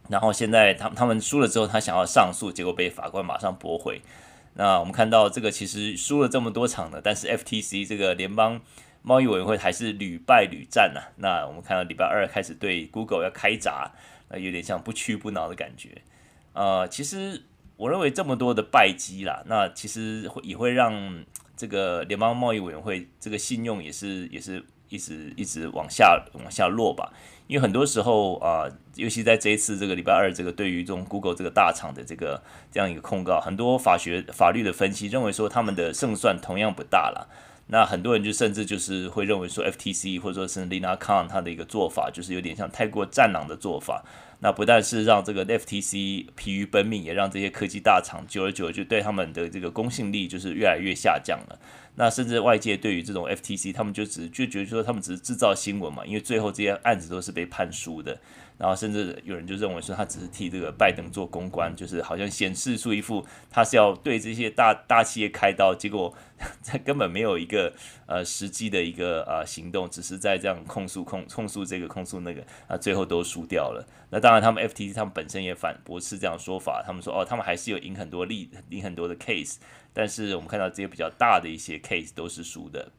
[0.08, 4.02] 然后现在他他们输了之后，他想要上诉，结果被法官马上驳回。
[4.54, 8.60] 那我们看到这个其实输了这么多场了，但是 FTC 这个联邦
[9.02, 11.12] 贸易委员会还是屡败屡战呐、啊。
[11.16, 13.92] 那我们看到礼拜二开始对 Google 要开闸，
[14.28, 16.02] 那有点像不屈不挠的感觉。
[16.52, 17.42] 呃，其实
[17.76, 21.24] 我认为这么多的败绩啦，那其实会也会让
[21.56, 24.64] 这个联邦贸易委员会这个信用也是也是
[24.94, 27.12] 一直一直往下往下落吧。
[27.46, 37.28] 因为很多时候啊，尤其在这一次这个礼拜二，这个对于这种 Google 这个大厂的这个这样一个控告，很多法学法律的分析认为说他们的胜算同样不大了。
[37.66, 44.02] 那很多人就甚至就是会认为说 FTC 或者说是 Lina Khan 他的一个做法，就是有点像太过战狼的做法。
[44.44, 51.58] 那不但是让这个 FTC 疲于奔命，也让这些科技大厂久而久之就对他们的这个公信力就是越来越下降了。
[51.94, 58.20] 那甚至外界对于这种 FTC，他们就只就觉得说他们只是制造新闻嘛，因为最后这些案子都是被判输的。
[58.56, 66.14] 然后甚至有人就认为说他只是替这个拜登做公关，就是好像显示出一副他是要对这些大大企业开刀，结果
[66.64, 67.72] 他 根本没有一个
[68.06, 73.84] 呃实际的一个呃行动，只是在这样控诉控控诉这个控诉那个啊，最后都输掉了。
[74.10, 79.56] 那当然他们 FTC 他们本身也反驳是这样说法，他们说哦他们还是有赢很多利赢很多的 case，
[79.92, 82.92] 但是我们看到这些比较大的一些 case 都是输的。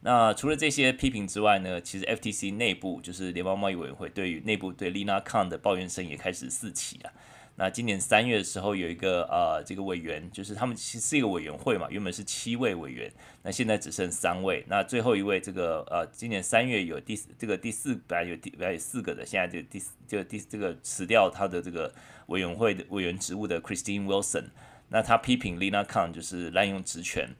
[0.00, 7.10] 那除了这些批评之外呢，其实 FTC 内部就是联邦贸易委员会对于内部对 Lina Khan 的抱怨声也开始四起啊。
[7.58, 13.10] 那今年三月的时候，有一个呃这个委员，就是他们其实是一个委员会嘛，原本是七位委员，
[13.42, 14.62] 那现在只剩三位。
[14.68, 21.90] 那最后一位这个呃今年三月有第这个第四本来有第本来有四个的，现在就第就第这个辞掉他的这个
[22.26, 24.50] 委员会的委员职务的 Christine Wilson，
[24.90, 27.30] 那他批评 Lina Khan 就是滥用职权。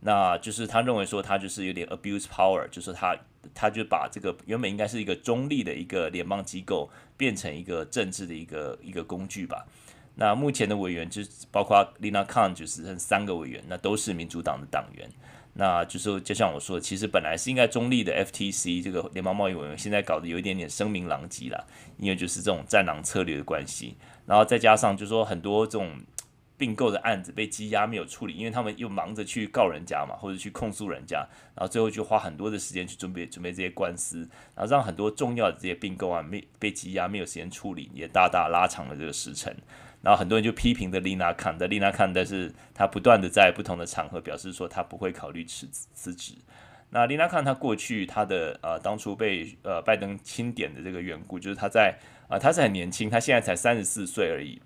[0.00, 3.16] 那就是他认为说他就是有点 abuse power，就是他
[3.52, 9.66] 他就把这个原本应该是一个中立的一个联邦机构变成一个政治的一个一个工具吧。
[10.14, 15.08] 那目前的委员就包括 Lina Khan 就是剩三个委员，那都是民主党的党员。
[15.54, 25.90] 那就是就像我说，其实本来是应该中立的 FTC 这个联邦贸易委员，现在搞得有一点点声名狼藉了，因为就是这种战狼策略的关系，然后再加上就是说很多这种。
[26.58, 39.54] 并购的案子被积压没有处理，因为他们又忙着去告人家嘛，或者去控诉人家，然后最后就花很多的时间去准备准备这些官司，然后让很多重要的这些并购案没被积压，没有时间处理，也大大拉长了这个时程。
[40.02, 46.34] 然后很多人就批评的 Lina Khan 的 Lina Khan，但是他不断的在不同的场合表示说他不会考虑辞辞职。
[46.90, 51.96] 那 Lina Khan 他过去他的呃当初被呃拜登钦点的这个缘故，就是他在
[52.28, 54.60] 啊、呃、他是很年轻，他现在才三十四岁而已。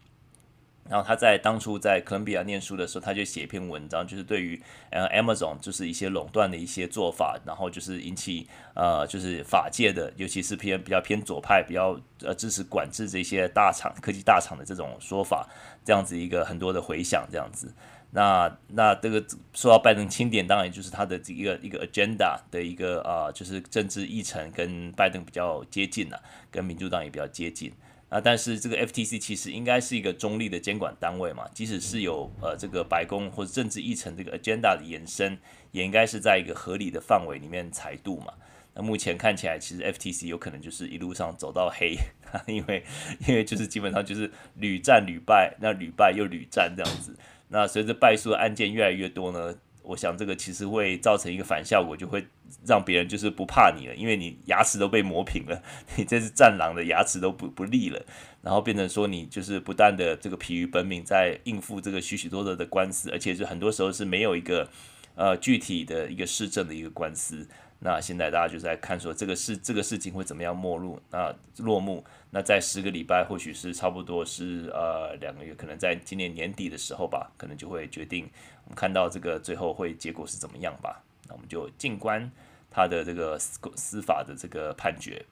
[0.89, 15.49] 然后他在当初在哥伦比亚念书的时候，他就写一篇文章，就是对于呃 Amazon 就是一些垄断的一些做法，然后就是引起呃就是法界的，尤其是偏比较偏左派，比较呃支持管制这些大厂科技大厂的这种说法，
[15.85, 17.73] 这样子一个很多的回响这样子。
[18.11, 27.73] 那那这个说到拜登钦点，当然就是他的一个一个 agenda 的一个呃就是政治议程跟拜登比较接近了，跟民主党也比较接近。
[28.13, 35.39] 啊，但是这个 FTC 其实应该是一个中立的监管单位嘛，即使是有呃这个白宫或者政治议程这个 agenda 的延伸，
[35.71, 38.35] 也应该是在一个合理的范围里面裁度嘛。
[38.75, 41.97] 那目前看起来，其实 FTC 有可能就是一路上走到黑，
[42.47, 42.85] 因为
[43.27, 47.17] 因为就是基本上就是屡战屡败，那屡败又屡战这样子。
[47.49, 52.25] 那随着败诉案件越来越多呢，我想这个其实会造成一个反效果，就会
[52.67, 55.63] 让别人就是不怕你了，因为你牙齿都被磨平了，
[55.97, 58.01] 你这只战狼的牙齿都不不利了，
[58.43, 64.69] 然后变成说你就是不断的这个疲于奔命，在应付这个许许多多的官司，而且是很多时候是没有一个
[65.15, 67.47] 呃具体的一个市政的一个官司。
[67.85, 78.31] 那现在大家就在看说这个事这个事情会怎么样没落，那落幕，那在十个礼拜或许是差不多是呃两个月，可能在今年年底的时候吧，可能就会决定。
[78.75, 81.03] 看到这个最后会结果是怎么样吧？
[81.29, 82.31] 那我们就静观
[82.71, 85.25] 他的这个司司法的这个判决。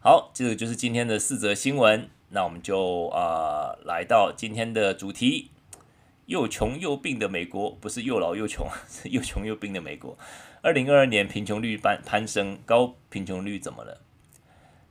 [0.00, 2.10] 好，这个就是今天的四则新闻。
[2.30, 5.50] 那我们就啊、来到今天的主题：
[6.26, 10.18] 又穷又病的美国，不是又老又穷， 是又穷又病的美国。
[10.60, 14.00] 二零二二年贫穷率攀攀升，高贫穷率怎么了？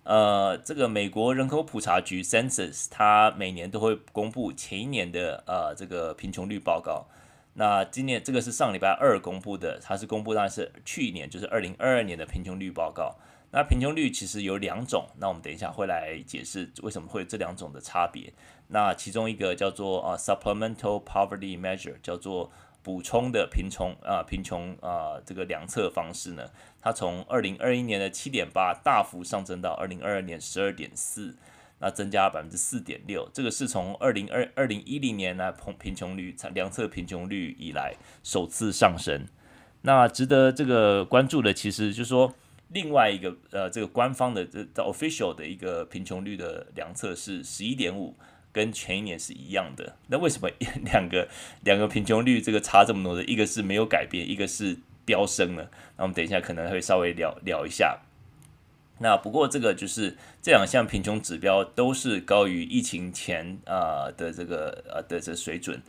[0.04, 7.06] 呃，这个美国人口普查局 Census，它每年都会公布前一年的呃这个贫穷率报告。
[7.54, 13.16] 那今年这个是上礼拜二公布的，它是公布当然是去年就是二零二二年的贫穷率报告。
[13.52, 18.34] 那贫穷率其实有两种，那我们等一下会来解释为什么会有这两种的差别。
[18.70, 26.50] 那其中一个叫做呃 Supplemental Poverty Measure，叫做补充的贫穷啊，贫穷啊，这个量测方式呢，
[26.84, 31.36] 它从二零二一年的七点八大幅上升到二零二二年十二点四，
[31.80, 33.30] 那增加百分之四点六。
[33.34, 39.26] 这个是从二零二二零一零年来贫贫穷率量测贫穷率以来首次上升。
[39.84, 42.34] 那值得这个关注的，其实就是说
[42.70, 48.16] 另外一个呃，这个官方的这 official 的一个贫穷率的量测是十一点五。
[48.52, 50.48] 跟前一年是一样的，那为什么
[50.86, 51.28] 两个
[51.64, 53.24] 两个贫穷率这个差这么多的？
[53.24, 55.70] 一个是没有改变，一个是飙升了。
[55.98, 58.00] 那我们等一下可能会稍微聊聊一下。
[59.00, 65.82] 那不过这个就是这两项贫穷指标都是高于疫情前啊、的这个呃的这水准。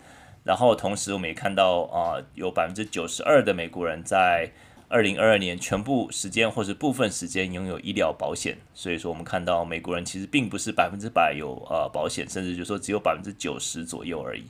[0.43, 4.51] 然后同时我们也看到啊、有百分之九十二的美国人在
[4.89, 14.45] 二零二二年全部时间或是部分时间拥有医疗保险，所以说我们看到美国人其实并不是百分之百有呃保险，甚至就说只有百分之九十左右而已。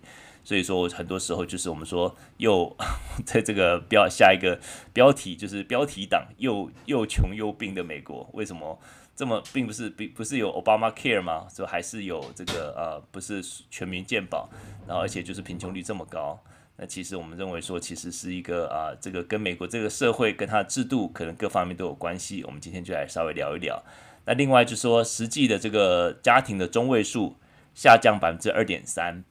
[0.44, 2.76] 所以说很多时候就是我们说又
[3.24, 4.60] 在这个标下一个
[4.92, 8.78] 标题就是标题党又又穷又病的美国，为什么
[9.16, 11.46] 这么并不是并不是有 Obama Care 吗？
[11.52, 14.48] 就还是有这个呃不是全民健保，
[14.86, 16.38] 然后而且就是贫穷率这么高。
[16.76, 22.42] 那其实我们认为说，其实是一个啊，这个跟美国这个社会跟它的制度可能各方面都有关系。
[22.42, 23.80] 我们今天就来稍微聊一聊。
[24.24, 27.36] 那另外就是说，实际的这个家庭的中位数
[27.74, 29.22] 下降百分之二点三，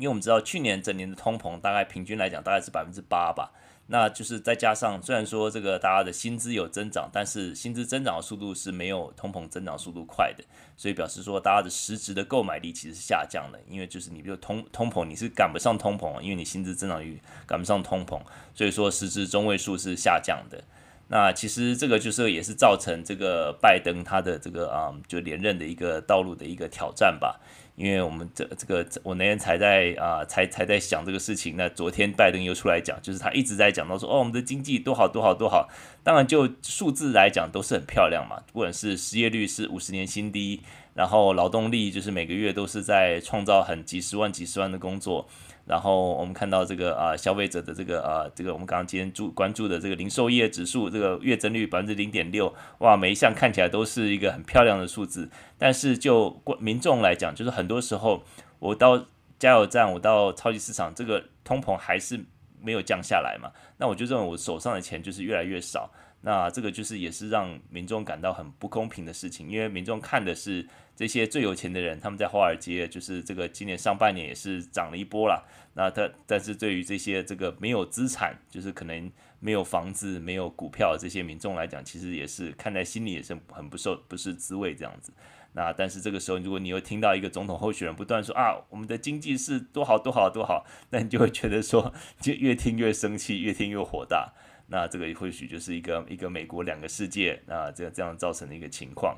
[0.00, 3.52] 因为我们知道去年整年的通膨大概平均来讲大概是百分之八吧。
[3.92, 10.44] 那就是再加上，虽然说这个大家的薪资有增长，但是薪资增长的速度是没有通膨增长速度快的，
[10.76, 13.58] 所以表示说大家的实质的购买力其实是下降的。
[13.68, 18.20] 因为就是你比如通通膨，你是赶不上通膨，因为你薪资增长率赶不上通膨，
[18.54, 20.62] 所以说实质中位数是下降的。
[21.08, 27.40] 那其实这个就是也是造成这个拜登他的这个啊、就连任的一个道路的一个挑战吧。
[27.80, 31.56] 因为我们这这个我那天才在啊，才才在想这个事情。
[31.56, 35.66] 那昨天拜登又出来讲，就是他一直在讲到说，哦，我们的经济多好多好多好。
[36.04, 40.60] 当然就数字来讲都是很漂亮嘛，不管是失业率是五十年新低，
[40.92, 45.26] 然后劳动力就是每个月都是在创造很几十万几十万的工作。
[45.70, 55.30] 然后我们看到这个啊，消费者的这个啊，这个我们刚刚今天注关注的这个零售业指数，这个月增率百分之零点六，哇，每一项看起来都是一个很漂亮的数字。
[55.56, 58.24] 但是就民众来讲，就是很多时候
[58.58, 59.06] 我到
[59.38, 62.18] 加油站，我到超级市场，这个通膨还是
[62.60, 63.52] 没有降下来嘛。
[63.76, 65.88] 那我就认为我手上的钱就是越来越少。
[66.22, 70.66] 那这个就是也是让民众感到很不公平的事情，因为民众看的是
[71.00, 75.48] 这些最有钱的人，他们在华尔街就是这个今年上半年也是涨了一波了。
[75.72, 85.10] 那他但是对于这些这个没有资产，就是可能没有房子、没有股票这些民众来讲，其实也是看在心里也是很不受不是滋味这样子。
[85.54, 94.34] 那但是这个时候，如果你又听到一个总统候选人不断说啊，我们的经济是多好多好多好，那你就会觉得说，就越听越生气，越听越火大。
[94.66, 99.16] 那这个或许就是一个一个美国两个世界啊，这样这样造成的一个情况。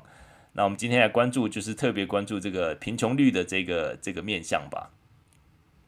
[0.53, 4.91] 那我们今天来关注，就是特别关注这个贫穷率的这个这个面向吧。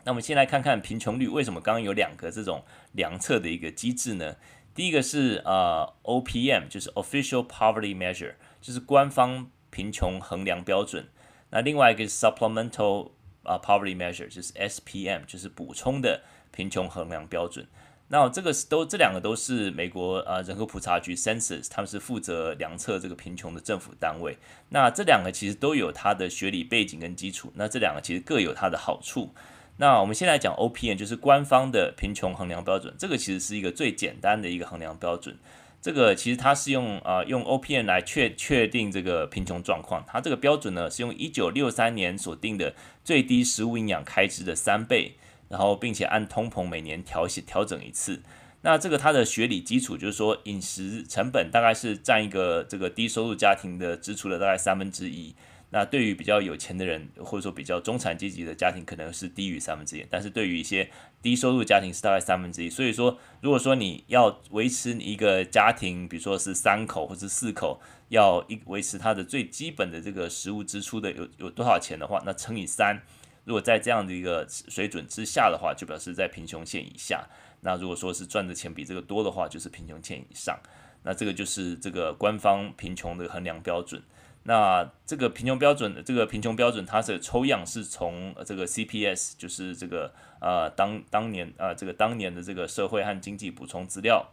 [0.04, 4.36] 那我们先来看看贫穷率为什么刚刚有两个这种量测的一个机制呢？
[4.74, 11.08] 第一个是呃 OPM，就是 Official Poverty Measure，就是官方贫穷衡量标准。
[11.52, 13.12] 那另外一个是 Supplemental
[13.44, 17.68] 啊 Poverty Measure，就是 SPM，就是补充的贫穷衡量标准。
[18.08, 24.38] 那这个是都这两个都是美国呃人口普查局 Census，他们是负责量测这个贫穷的政府单位。
[24.70, 27.52] 那这两个其实都有它的学理背景跟基础。
[27.56, 29.34] 那这两个其实各有它的好处。
[29.78, 32.94] 那我们先来讲 OPM，就是官方的贫穷衡量标准。
[32.98, 35.36] 这个其实是一个最简单的一个衡量标准。
[35.82, 40.04] 这个其实它是用啊、呃、用 OPM 来确确定这个贫穷状况。
[40.08, 45.16] 它这个标准呢是用一九六三年所定的最低食物营养开支的三倍。
[45.48, 48.22] 然后，并且按通膨每年调息调整一次。
[48.62, 55.36] 那这个它的学理基础就是说，饮食成本大概是占一个这个低收入家庭的支出的大概三分之一。
[55.70, 60.06] 那对于比较有钱的人，或者说比较中产阶级的家庭，可能是低于三分之一。
[60.10, 60.90] 但是对于一些
[61.22, 62.70] 低收入家庭是大概三分之一。
[62.70, 73.02] 所以说，如果说你要维持你一个家庭，比如说是三口或者四口，要一维持它的最基本的这个食物支出的有有多少钱的话，那乘以三。
[73.46, 77.26] 如果在这样的一个水准之下的话，就表示在贫穷线以下。
[77.62, 80.60] 那如果说是赚的钱比这个多的话，就是贫穷线以上。
[81.04, 84.02] 那这个就是这个官方贫穷的衡量标准。
[84.48, 94.32] 那这个贫穷标准的，这个贫穷标准，它是抽样是从这个 CPS，就是这个呃当当年呃这个当年的这个社会和经济补充资料。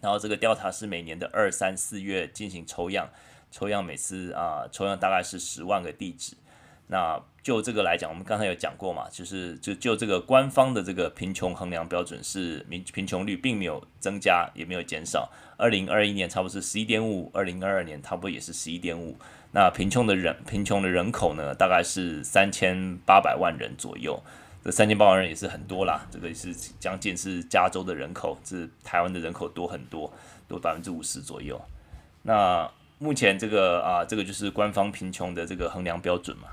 [0.00, 3.08] 然后这个调查是每年的二三四月进行抽样，
[3.50, 6.36] 抽样每次啊、抽样大概是十万个地址。
[6.88, 15.30] 那就这个来讲，我们刚才有讲过嘛，就是就就这个官方的这个贫穷衡量标准是贫贫穷率并没有增加，也没有减少。
[15.56, 19.16] 二零二一年差不多是十一点五，二零二二年差不多也是十一点五。
[19.52, 24.20] 那贫穷的人贫穷的人口呢，大概是三千八百万人左右。
[24.64, 30.12] 这三千八百万人也是很多啦，这个也是将近是加州的人口，是台湾的人口多很多，
[30.48, 31.60] 多百分之五十左右。
[32.22, 32.68] 那
[32.98, 36.48] 目前这个啊，这个就是官方贫穷的这个衡量标准嘛。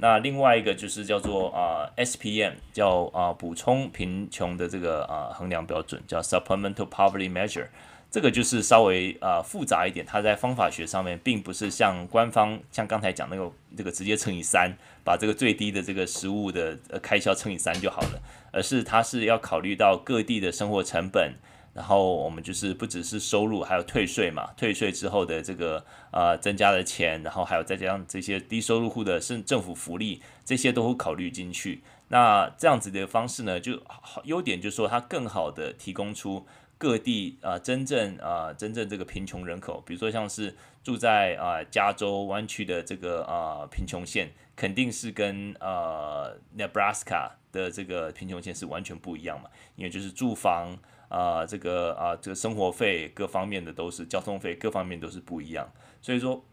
[0.00, 7.66] 那另外一个就是叫做啊 SPM，叫啊补充贫穷的这个啊衡量标准，叫 Supplemental Poverty Measure，
[8.10, 14.72] 这个就是稍微啊复杂一点，它在方法学上面并不是像官方像刚才讲那个这个直接乘以三，
[15.04, 21.34] 把这个最低的这个食物的开销乘以三就好了，而是它是要考虑到各地的生活成本。
[21.78, 31.80] 然后我们就是不只是收入，还有退税嘛，退税之后的这个呃增加的钱，然后还有再加上这些低收入户的政政府福利，这些都会考虑进去。
[32.08, 36.44] 那这样子的方式呢，就好优点就是说它更好的提供出
[36.76, 50.76] 各地啊、真正啊、真正这个贫穷人口，比如说像是住在啊、加州湾区的这个啊、贫穷县，肯定是跟呃 Nebraska 的这个贫穷县是完全不一样嘛，因为就是住房。
[51.08, 56.44] 啊、这个啊、这个生活费各方面的都是交通费各方面都是不一样，所以说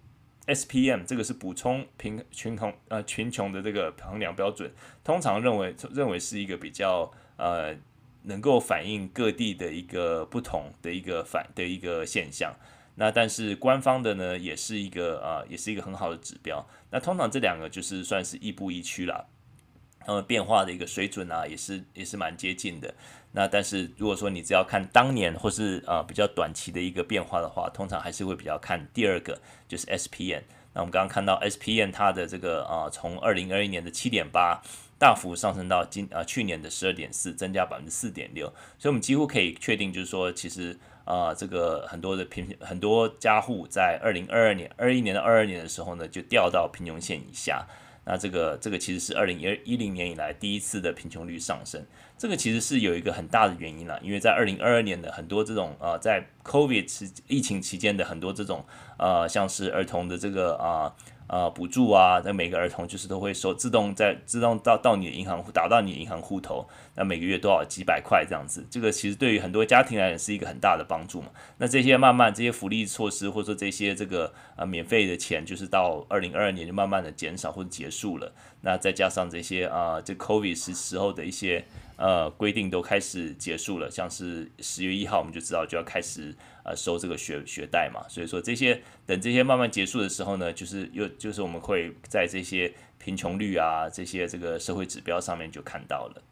[0.48, 4.72] SPM 这个是补充贫群穷呃贫穷的这个衡量标准，
[5.04, 7.76] 通常认为认为是一个比较呃
[8.24, 12.54] 能够反映各地的一个不同的一个反的一个现象。
[12.98, 16.66] 那但是官方的呢，也是一个啊、也是一个很好的指标。
[16.92, 19.26] 那通常这两个就是算是亦步亦趋啦。
[20.00, 22.94] 他们变化的一个水准啊，也是也是蛮接近的。
[23.38, 30.42] 那但是如果说你只要看当年或是呃比较短期的一个变化的话，通常还是会比较看第二个，就是 SPN。
[30.74, 34.62] 那我们刚刚看到 SPN 它的这个啊，从二零二一年的七点八
[34.98, 38.48] 大幅上升到今啊去年的十二点四，增加百分之四点六。
[38.80, 47.68] 所以我们几乎可以确定，就是说其实啊这个很多的贫很多家户在二零二二年二一年到二二年的时候呢，就掉到贫穷线以下。
[48.08, 51.84] 那这个这个其实是二零一零年以来第一次的贫穷率上升，
[52.18, 58.66] 这个其实是有一个很大的原因啦，因为在二零二二年的很多这种呃，在 COVID 疫情期间的很多这种
[58.98, 60.94] 呃，像是儿童的这个啊。
[61.28, 71.30] 啊，补助啊，那每个儿童就是都会收自动在自动到到你的银行打到你的银行户头，那每个月多少几百块这样子，这个其实对于很多家庭来讲是一个很大的帮助嘛。
[71.58, 78.32] 那这些慢慢这些福利措施或者说这些这个啊免费的钱，就是到二零二二年就慢慢的减少或者结束了。
[78.62, 81.66] 那再加上这些啊，这 COVID 时时候的一些
[81.98, 86.36] 呃规定都开始结束了，像是十月一号我们就知道就要开始。
[86.68, 96.24] 呃，收这个学学贷嘛，所以说这些等这些慢慢结束的时候呢，就是又就是我们会在这些贫穷率啊这些这个社会指标上面就看到了。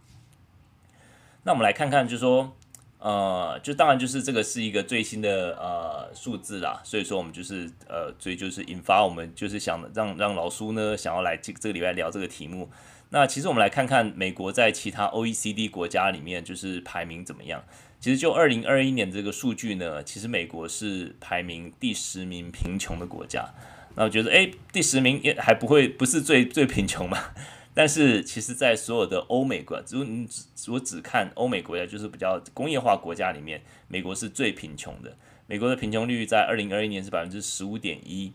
[1.43, 2.51] 那我们来看看，就说，
[2.97, 12.68] 呃，就当然就是这个是一个最新的呃数字啦，所以说我们就是呃，所以就是引发我们就是想让让老苏呢想要来这这个礼拜聊这个题目。
[13.14, 17.64] 那其实我们来看看美国在其他 OECD 国家里面就是排名怎么样。
[17.99, 23.47] 其实就二零二一年这个数据呢，其实美国是排名第十名贫穷的国家。
[23.95, 27.20] 那我觉得，哎，第十名也还不会不是最最贫穷嘛。
[27.76, 35.16] 但是其实，在所有的欧美国，如你只我只看欧美国家，就是比较工业化国家里面，美国是最贫穷的。
[35.45, 38.34] 美国的贫穷率在二零二一年是百分之十五点一。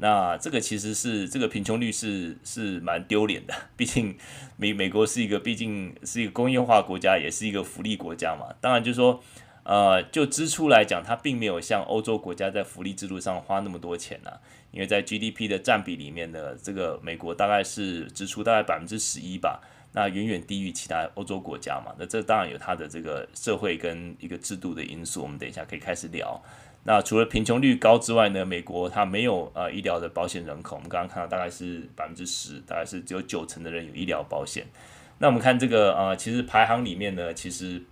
[0.00, 4.16] 那这个其实是这个贫穷率是是蛮丢脸的， 毕竟
[4.56, 8.54] 美美国是一个毕竟是一个工业化国家，也是一个福利国家嘛。
[8.60, 9.20] 当然就是说，
[9.64, 14.30] 呃，就支出来讲，它并没有像欧洲国家在福利制度上花那么多钱呐、
[14.70, 19.60] 因为在 GDP 的占比里面的这个美国大概是支出大概百分之十一吧，
[19.94, 21.92] 那远远低于其他欧洲国家嘛。
[21.98, 26.40] 那这当然有它的这个社会跟一个制度的因素，我们等一下可以开始聊。
[26.84, 34.66] 那除了贫穷率高之外呢，美国它没有呃医疗的保险人口，我们刚刚看到大概是百分之十，大概是只有九成的人有医疗保险。
[35.18, 37.82] 那我们看这个呃，其实排行里面呢，其实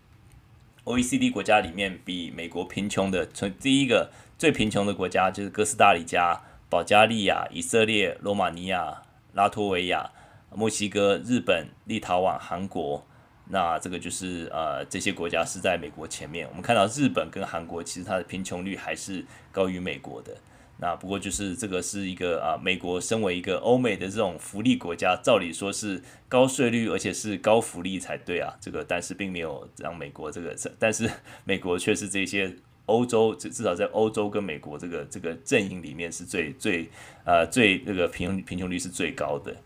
[0.85, 9.03] OECD 国家里面比美国贫穷的，从第一个最贫穷的国家就是哥斯达黎加、保加利亚、以色列、罗马尼亚、
[9.35, 10.11] 拉脱维亚、
[10.55, 13.05] 墨西哥、日本、立陶宛、韩国。
[13.49, 16.47] 那这个就是呃，这些国家是在美国前面。
[16.49, 20.37] 我们看到日本跟韩国，其实它的贫穷率还是高于美国的。
[20.79, 28.53] 那不过就是这个是一个啊，美国身为一个欧美的这种福利国家，照理说是高税率而且是高福利才对啊。
[28.61, 31.11] 这个但是并没有让美国这个，但是
[31.45, 36.87] 美国却是这些欧洲至至少在欧洲跟美国这个这个阵营里面是最最
[37.25, 39.57] 呃最那个贫贫穷率是最高的。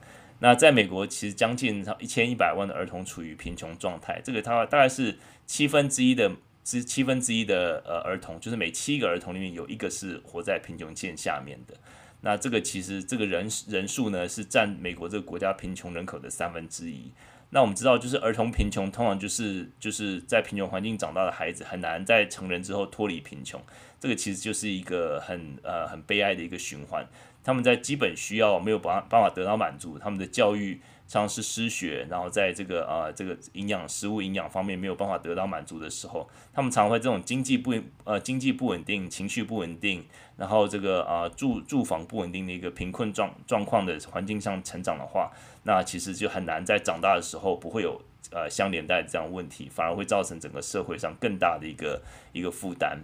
[0.41, 5.17] 那在美国，其实将近一千一百万的儿童处于贫穷状态，这个它大概是
[5.47, 6.33] 七分之一的
[6.65, 11.75] 之七分之一的呃儿童，就是每七个儿童里面有一个是活在贫穷线下面的。
[12.23, 17.13] 那这个其实这个人人数呢，是占美国这个国家贫穷人口的三分之一。
[17.53, 23.61] 那我们知道，就是儿童贫穷通常就是就是在贫穷环境长大的孩子很难在成人之后脱离贫穷，
[23.99, 27.05] 这个其实就是一个很呃很悲哀的一个循环。
[27.43, 37.75] 他们在基本需要没有办办法得到满足，他们的教育常常是失学，然后在这个呃这个营养食物营养方面没有办法得到满足的时候，他们常会这种经济不
[38.05, 45.33] 呃经济不稳定、情绪不稳定，然后这个呃住住房不稳定的一个贫困状状况的环境上成长的话，
[45.65, 53.01] 那其实就很难在长大的时候不会有呃相连带这样问题，反而会造成整个社会上更大的一个一个负担。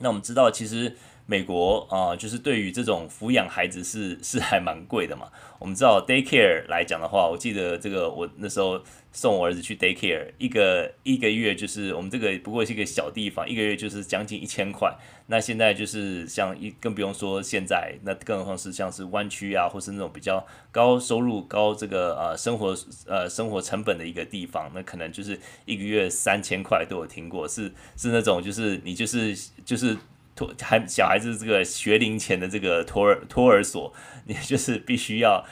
[0.00, 0.96] 那我们知道，其实。
[1.26, 5.28] 美国啊、就是对于这种抚养孩子是 是还蛮贵的嘛。
[5.58, 8.78] 我们知道 daycare 来讲的话，我记得这个我那时候
[9.10, 14.94] 送我儿子去 daycare，一个一个月就是我们这个不过是一个小地方，一个月就是将近一千块。
[15.28, 29.96] 那现在就是像一更不用说现在，那更何况是像是湾区啊，或是那种比较高收入、高这个呃生活呃生活成本的一个地方，那可能就是一个月三千块都有听过，是是那种就是你就是就是。
[30.36, 33.92] 托还小孩子这个学龄前的这个托儿托儿所，
[34.26, 35.44] 你就是必须要，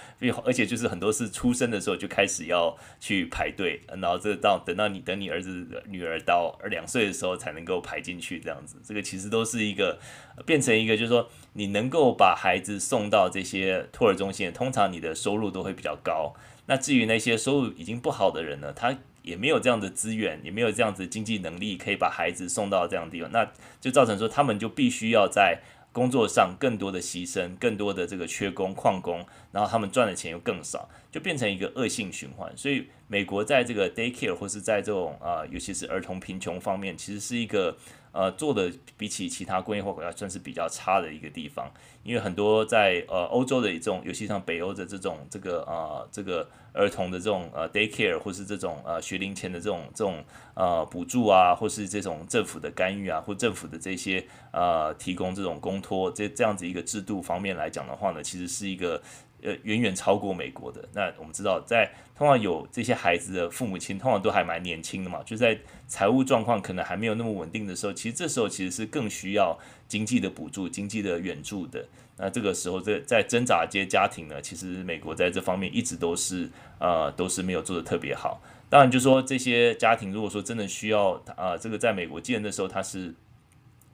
[0.44, 9.98] 而且就是很多是出生的时候就开始要去排队，然后这到等到你等你儿子女儿到两岁的时候才能够排进去这样子，这个其实都是一个
[10.44, 16.34] 变成一个就是说你能够把孩子送到这些托儿中心，通常你的收入都会比较高。
[16.66, 18.98] 那至于那些收入已经不好的人呢，他。
[19.22, 23.50] 也没有这样的资源，也没有这样子经济能力，可以把孩子送到这样的地方，那
[23.80, 25.60] 就造成说他们就必须要在
[25.92, 32.52] 工作上更多的牺牲，更多的这个缺工旷工，然后他们赚的钱又更少，就变成一个恶性循环。
[32.56, 37.76] 所以美国在这个 daycare 或是在这种啊、尤其是儿童贫穷方面，其实是一个。
[38.12, 41.70] 呃，做的比起其他工业化国家算是比较差的一个地方，
[42.04, 50.22] 因为很多在呃欧洲的这种，尤其像北欧的这种这个呃这个儿童的这种呃 daycare 或是这种呃学龄前的这种这种
[50.54, 59.02] 呃补助啊，或是这种政府的干预啊，或政府的这些呃提供这种公托这这样子一个制度方面来讲的话呢，其实是一个。
[59.42, 60.88] 呃，远远超过美国的。
[60.94, 71.84] 那我们知道，在通常有这些孩子的父母亲，通常都还蛮年轻的嘛，就在财务状况可能还没有那么稳定的时候，其实这时候其实是更需要经济的补助、经济的援助的。
[72.16, 78.40] 那这个时候，在在挣扎这些家庭呢，其实美国在这方面一直都是呃都是没有做得特别好。
[78.68, 83.14] 当然，就说这些家庭如果说真的需要啊、这个在美国建的时候，他是。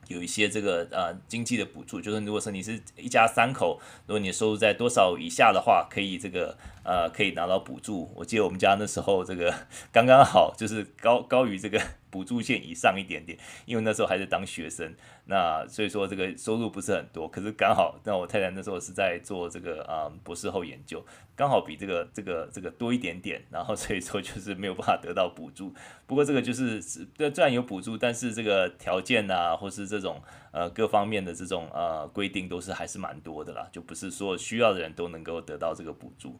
[0.09, 8.11] 有一些这个呃经济的补助，就是如果说你是一家三口，如果你收入在多少以下的话，可以这个呃可以拿到补助。
[8.15, 9.53] 我记得我们家那时候这个
[9.93, 11.81] 刚刚好，就是高高于这个。
[12.09, 14.93] 补助线以上一点点，因为那时候还是当学生，
[15.25, 21.05] 那所以说这个收入不是很多，可是刚好，那我太太那时候是在做这个啊、嗯、博士后研究，
[21.35, 25.73] 刚好比这个这个这个多一点点，然后所以说就是没有办法得到补助。
[26.07, 36.39] 不过这个就是虽然有补助，但是这个条件啊，或是这种呃各方面的这种呃规定都是还是蛮多的啦，就不是说需要的人都能够得到这个补助。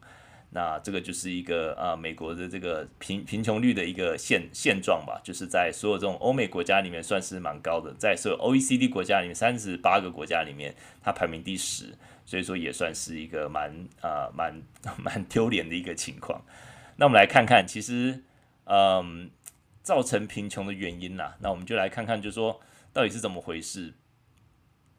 [0.52, 11.94] 那这个就是一个啊，美国的这个贫贫穷率的一个现现状吧，就是在所有这种欧美国家里面算是蛮高的，在所有 OECD 国家里面，三十八个国家里面，它排名第十，
[12.26, 13.70] 所以说也算是一个蛮
[14.00, 14.60] 啊蛮
[14.98, 16.44] 蛮丢脸的一个情况。
[16.96, 18.24] 那我们来看看，其实
[18.64, 19.30] 嗯，
[19.82, 22.60] 造成贫穷的原因呐，那我们就来看看，就是说
[22.92, 23.94] 到底是怎么回事。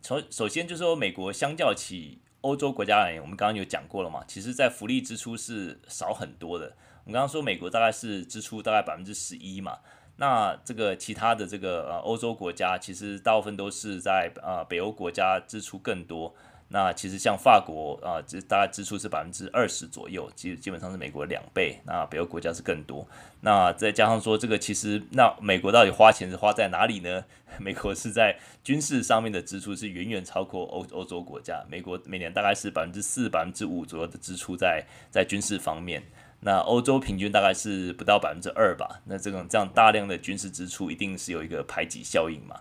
[0.01, 6.75] 从首先就是说，美国相较起欧洲国家而言，我们刚刚有讲过了嘛，其实在福利支出是少很多的。
[7.03, 9.77] 我们刚刚说美国大概是支出大概百分之十一嘛，
[10.17, 16.35] 那这个其他的这个呃欧洲国家，其实大部分都是在呃北欧国家支出更多。
[16.73, 21.77] 那其实像法国啊，这、大概支出是百分之二十左右，基基本上是美国两倍。
[21.85, 23.05] 那北欧国家是更多。
[23.41, 27.25] 那再加上说这个，其实那美国到底花钱是花在哪里呢？
[27.59, 31.61] 美国是在军事上面的支出是远远超过欧欧洲国家。
[31.69, 36.01] 美国每年大概是百分之四、百分之五左右的支出在在军事方面。
[36.39, 39.01] 那欧洲平均大概是不到百分之二吧。
[39.03, 42.55] 那这种这样大量的军事支出，一定是有一个排挤效应嘛。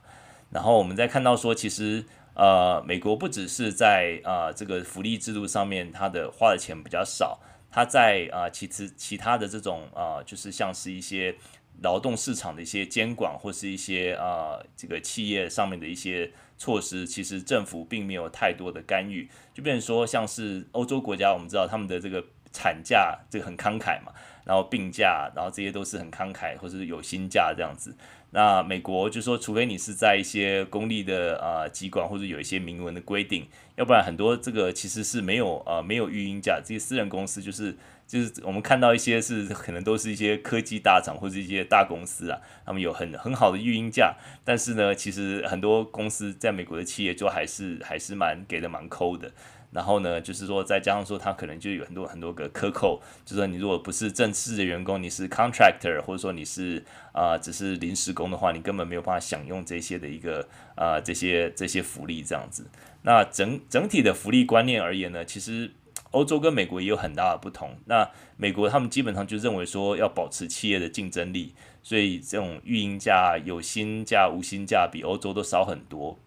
[0.50, 2.04] 然后我们再看到说，其实。
[2.34, 7.38] 呃，美国不只是在啊、呃、这个福利制度上面，它的花的钱比较少，
[7.70, 11.34] 它在啊、其实其他的这种啊、就是像是一些
[11.82, 19.28] 劳动市场的一些监管，或是一些啊、呃、这个企业上面的一些措施，其实政府并没有太多的干预。
[19.52, 24.12] 就变成说，像是欧洲国家，我们知道他们的这个产假这个很慷慨嘛，
[24.50, 27.94] 然后病假，然后这些都是很慷慨，或是有薪假这样子。
[28.32, 33.46] 那美国就说，除非你是在一些公立的啊、机关，或者有一些明文的规定，
[33.76, 36.60] 要不然很多这个其实是没有啊、没有育婴假。
[36.60, 37.76] 这些私人公司就是
[38.08, 49.30] 就是我们看到一些是可能都是一些科技大厂或者一些大公司啊，他们有很很好的育婴假，但是呢，其实很多公司在美国的企业就还是还是蛮给的蛮抠的。
[49.72, 62.66] 然后呢，就是说，再加上说，他可能就有很多很多个克扣，就是说，你如果不是正式的员工，你是 contractor，或者说你是啊、只是临时工的话，你根本没有办法享用这些的一个啊、这些这些福利这样子。
[63.02, 65.70] 那整整体的福利观念而言呢，其实
[66.10, 67.76] 欧洲跟美国也有很大的不同。
[67.86, 76.18] 那美国他们基本上就认为说要保持企业的竞争力，所以这种育婴假、有薪假、无薪假比欧洲都少很多。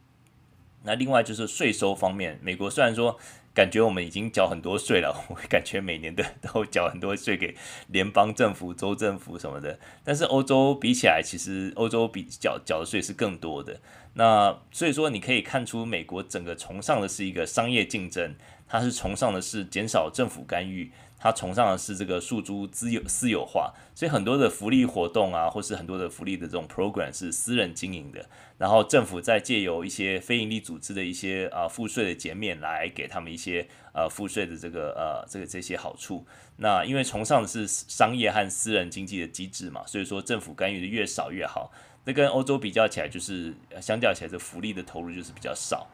[0.84, 3.20] 那另外就是税收方面，美国虽然说。
[3.56, 7.56] 感觉我们已经缴很多税了， 我感觉每年的都缴很多税给
[7.90, 9.78] 联邦政府、州政府什么的。
[10.04, 13.80] 但是欧洲比起来，其实欧洲比缴缴的税是更多的。
[14.16, 18.34] 那所以说，你可以看出美国整个崇尚的是一个商业竞争，
[18.68, 20.92] 它是崇尚的是减少政府干预。
[21.24, 28.26] 他崇尚的是这个诉诸私有私有化，所以很多的福利活动啊，或是很多的福利的这种 program 是私人经营的，
[28.58, 36.26] 然后政府再借由一些非营利组织的一些啊赋税的减免来给他们一些呃赋税的这个呃这个这些好处。
[36.58, 41.72] 那因为崇尚的是商业和私人经济的机制嘛，所以说政府干预的越少越好。
[42.04, 45.88] 那跟欧洲比较起来，就是相较起来，这福利的投入就是比较少。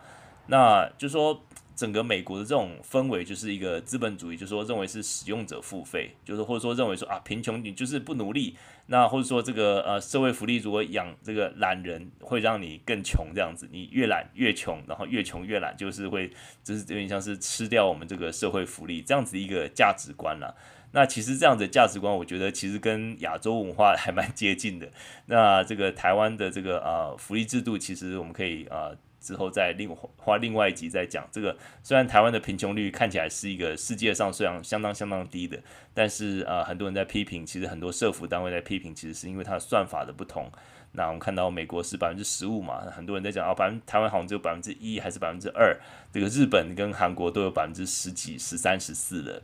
[0.47, 1.39] 那就说。
[1.79, 8.57] 整个美国的这种氛围就是一个资本主义，就是说认为是使用者付费，就是或者说认为说啊贫穷你就是不努力，
[8.87, 16.29] 那或者说这个呃社会福利如果养这个懒人会让你更穷这样子，你越懒越穷，然后越穷越懒，就是会
[16.61, 20.53] 就是有点像是吃掉我们这个社会福利这样子一个价值观了。
[20.91, 24.91] 那其实这样的价值观，我觉得其实跟亚洲文化 还蛮接近的。
[25.27, 28.97] 那这个台湾的这个呃福利制度，其实我们可以呃。
[29.19, 31.55] 之后再另花另外一集再讲这个。
[31.83, 35.59] 虽然台湾的贫穷率看起来是一个世界上虽然相当相当低的，
[35.93, 40.51] 但是呃很多人在批评，其实很多社福单位在批评，其实是因为它的算法的不同。
[40.91, 45.79] 那我们看到美国是百分之十五嘛，很多人在讲啊，百分台湾好像只有百分之一还是百分之二，
[46.11, 49.41] 这个日本跟韩国都有百分之十几、十三、十四的。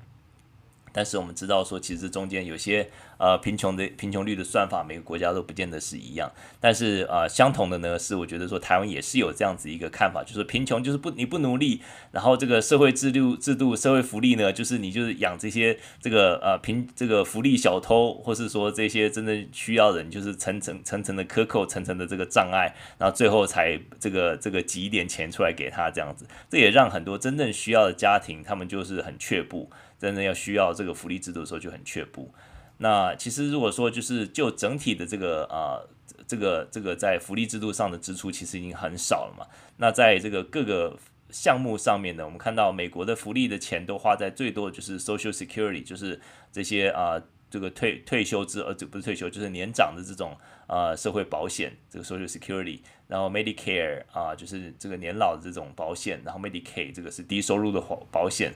[0.96, 6.32] 但是我们知道说，其实中间有些呃贫穷的贫穷率的算法，每个国家都不见得是一样。
[6.62, 11.82] 但是呃相同的呢，是我觉得说台湾也是有这样子一个看法，就是贫穷就是不你不努力，
[12.14, 29.70] 然后这个社会制度制度社会福利呢，就是你就是养这些这个呃贫这个福利小偷，或是说这些真正需要人，就是层层层层的克扣层层的这个障碍，然后最后才这个这个挤一点钱出来给他这样子，这也让很多真正需要的家庭，他们就是很却步。
[30.00, 32.34] 真正要需要这个福利制度的时候就很却步。
[32.78, 35.80] 那其实如果说就是就整体的这个啊、
[36.28, 39.48] 这个这个在福利制度上的支出其实已经很少了嘛。
[39.78, 40.98] 那在这个各个
[41.30, 46.20] 项目上面呢，我们看到美国的福利的钱都花在最多的就是 Social Security，就是
[46.52, 50.36] 这些啊、这个退退休制呃这不是退休就是年长的这种
[50.68, 58.54] 啊、社会保险这个 Social Security，然后 Medicare 啊、就是这个年老的这种保险，然后 Medicaid 这个是低收入的保保险。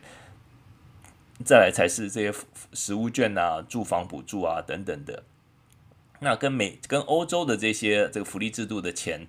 [1.46, 2.38] 再来才是这些
[2.74, 5.24] 食物券啊、住房补助啊等等的。
[6.20, 9.26] 那跟美、跟欧洲的这些这个福利制度的钱，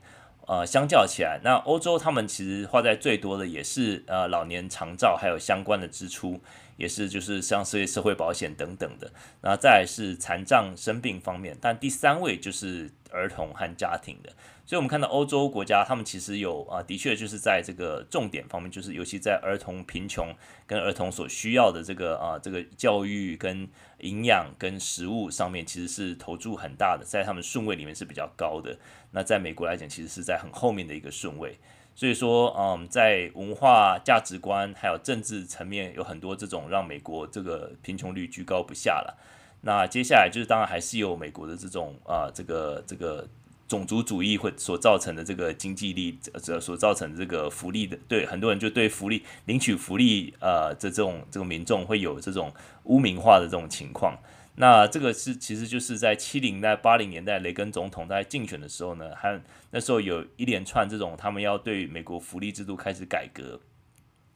[0.47, 6.41] 呃，相较起来，那欧洲他们其实花在最多的也是呃老年长照还有相关的支出，
[6.77, 9.13] 也是就是像这些社会保险等等的。
[9.41, 14.33] 然后再来是残障生病方面，但第三位就是儿童和家庭的。
[14.71, 20.33] 所以，我们看到欧洲国家，他们其实有啊，的确就是在这个重点方面，就是尤其在儿童贫穷
[20.65, 23.69] 跟儿童所需要的这个啊，这个教育跟
[23.99, 28.79] 营养跟食物上面，其实是投注很大的，在他们顺位里面是比较高的。
[29.11, 31.59] 那在美国来讲，其实是在很后面的一个顺位。
[31.97, 39.19] 所以说，嗯，在文化价值观还有政治层面，有很多这种让美国这个贫穷率居高不下了。
[39.63, 43.29] 那接下来就是，当然还是有美国的这种啊，这个这个。
[43.71, 52.53] 种族主义会所造成的这个经济力，呃，所造成的这个福利的，对很多人就对福利领取福利，呃，这这种这个民众会有这种
[52.87, 54.19] 污名化的这种情况。
[54.57, 59.41] 那这个是其实就是在七零代、八零年代，雷根总统在竞选的时候呢，还
[59.71, 63.61] 那时候有一连串这种他们要对美国福利制度开始改革。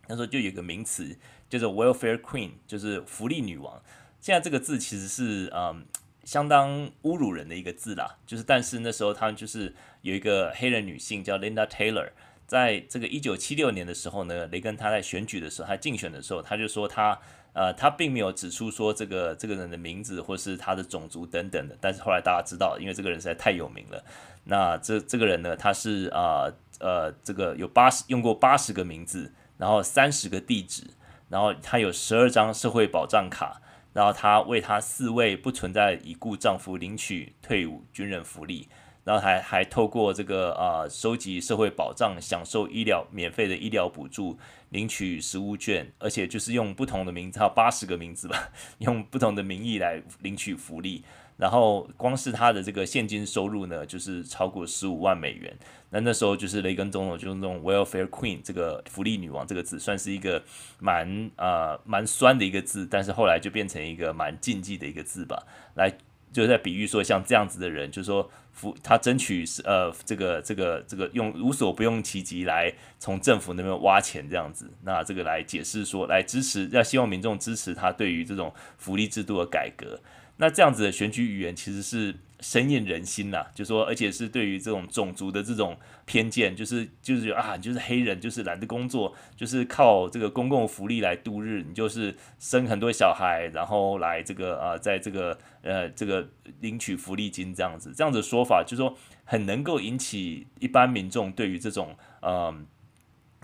[0.07, 1.19] 那时候就有个名词
[1.51, 3.83] 叫做 welfare queen，就是福利女王。
[4.21, 5.85] 现在这个字其实是嗯。
[6.25, 12.09] 相当侮辱人的一个字啦，就是但是那时候他们就是有一个黑人女性叫 Linda Taylor，
[12.47, 17.19] 在这个一九七六年的时候呢，雷根他在选举的时候，他竞选的时候，他就说他
[17.53, 24.03] 呃他并没有指出说这个这个人的名字或是他的种族等等的，但是后来大家知道，因为这个人实在太有名了。
[24.45, 26.51] 那这这个人呢，他是啊
[26.81, 30.85] 呃，呃这个有八十用过八十个名字，然后三十个地址，
[31.29, 33.61] 然后他有十二张社会保障卡。
[33.95, 38.69] 然后她为她四位不存在已故丈夫领取退伍军人福利，
[39.05, 44.39] 然后还还透过这个呃收集社会保障，享受医疗免费的医疗补助，
[44.71, 51.05] 领取食物券，而且就是用不同的名字，还有八十个名字吧，用不同的名义来领取福利。
[51.37, 55.53] 然后光是他的这个现金收入呢，就是超过十五万美元。
[55.91, 60.43] 那那时候就是雷根总统就是那种 welfare queen 这个福利女王这个字，算是一个
[60.81, 65.41] 蛮呃蛮酸的一个字，但是后来就变成一个蛮禁忌的一个字吧，
[65.75, 65.93] 来
[66.33, 80.01] 就在比喻说像这样子的人，就是说福他争取呃这个这个这个用无所不用其极来从政府那边挖钱这样子，那这个来解释说来支持要希望民众支持他对于这种福利制度的改革。
[80.37, 96.29] 那这样子的选举语言其实是深艳人心呐，就说而且是对于这种种族的这种偏见，就是就是啊，就是黑人就是懒得工作，就是靠这个公共福利来度日，你就是生很多小孩，然后来这个啊，在这个呃这个
[96.61, 102.67] 领取福利金这样子，这样子说法就是说很能够引起一般民众对于这种嗯。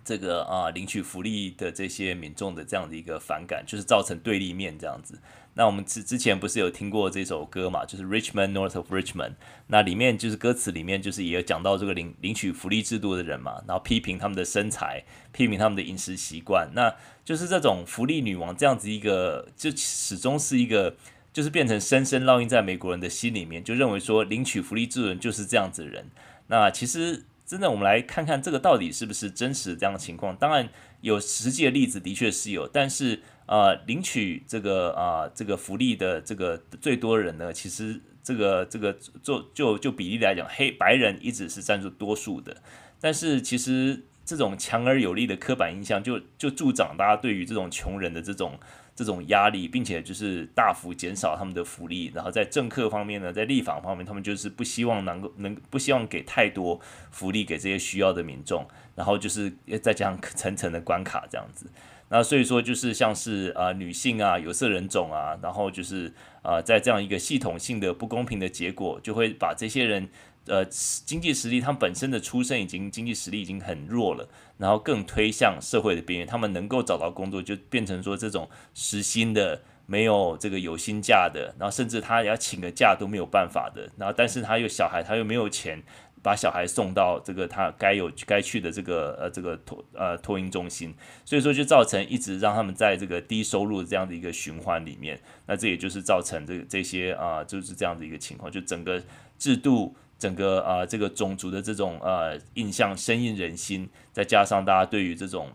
[0.03, 5.21] 这个啊，领取福利的这些民众的这样的一个反感，就是造成对立面这样子。
[5.55, 9.33] 那我们之之前不是有听过这首歌嘛，就是 Richmond North of Richmond，
[9.67, 16.95] 那里面就是歌词里面就是也有讲到这个领领取福利制度的人嘛，然后批评他们的身材，批评他们的饮食习惯，那
[17.25, 20.97] 就是这种福利女王这样子一个，就始终是一个，
[21.33, 26.07] 就是变成深深烙印在美国人的心里面，就认为说领取福利制度人就是这样子的人。
[26.47, 27.25] 那其实。
[27.51, 30.37] 真的，我们来看看这个到底是不是真实这样的情况。
[30.37, 30.69] 当然，
[31.01, 42.57] 有实际的例子的确是有，但是呃，领取这个啊、这个福利的这个最多人呢，其实这个这个做就就比例来讲，黑白人一直是占住多数的。
[43.01, 48.59] 但是其实这种强而有力的刻板印象就，就助长大家对于这种穷人的这种。
[48.93, 56.79] 这种压力，并且就是大幅减少他们的福利，然后在政客方面呢，在立法方面，他们就是不希望能够能不希望给太多
[57.11, 61.71] 福利给这些需要的民众，然后就是再加上层层的关卡这样子，
[62.11, 70.11] 那所以说就是像是啊、女性啊有色人种啊，然后就是啊、在这样一个系统性的不公平的结果，就会把这些人。
[70.47, 76.27] 呃，经济实力，他们本身的出身已经经济实力已经很弱了，然后更推向社会的边缘。
[76.27, 83.89] 他们能够找到工作，就变成说这种时薪的，没有这个有薪假的，然后甚至他要请个假都没有办法的。
[83.99, 85.81] 然后，但是他有小孩，他又没有钱
[86.23, 90.95] 把小孩送到这个他该有该去的这个呃这个托呃托婴中心，
[91.25, 95.21] 所以说就造成一直让他们在这个低收入这样的一个循环里面。
[95.47, 99.03] 那这也就是造成这这些啊、就是这样的一个情况，就整个
[99.39, 99.95] 制度。
[100.21, 105.49] 整个啊、这个种族的这种呃印象深印人心，再加上大家对于这种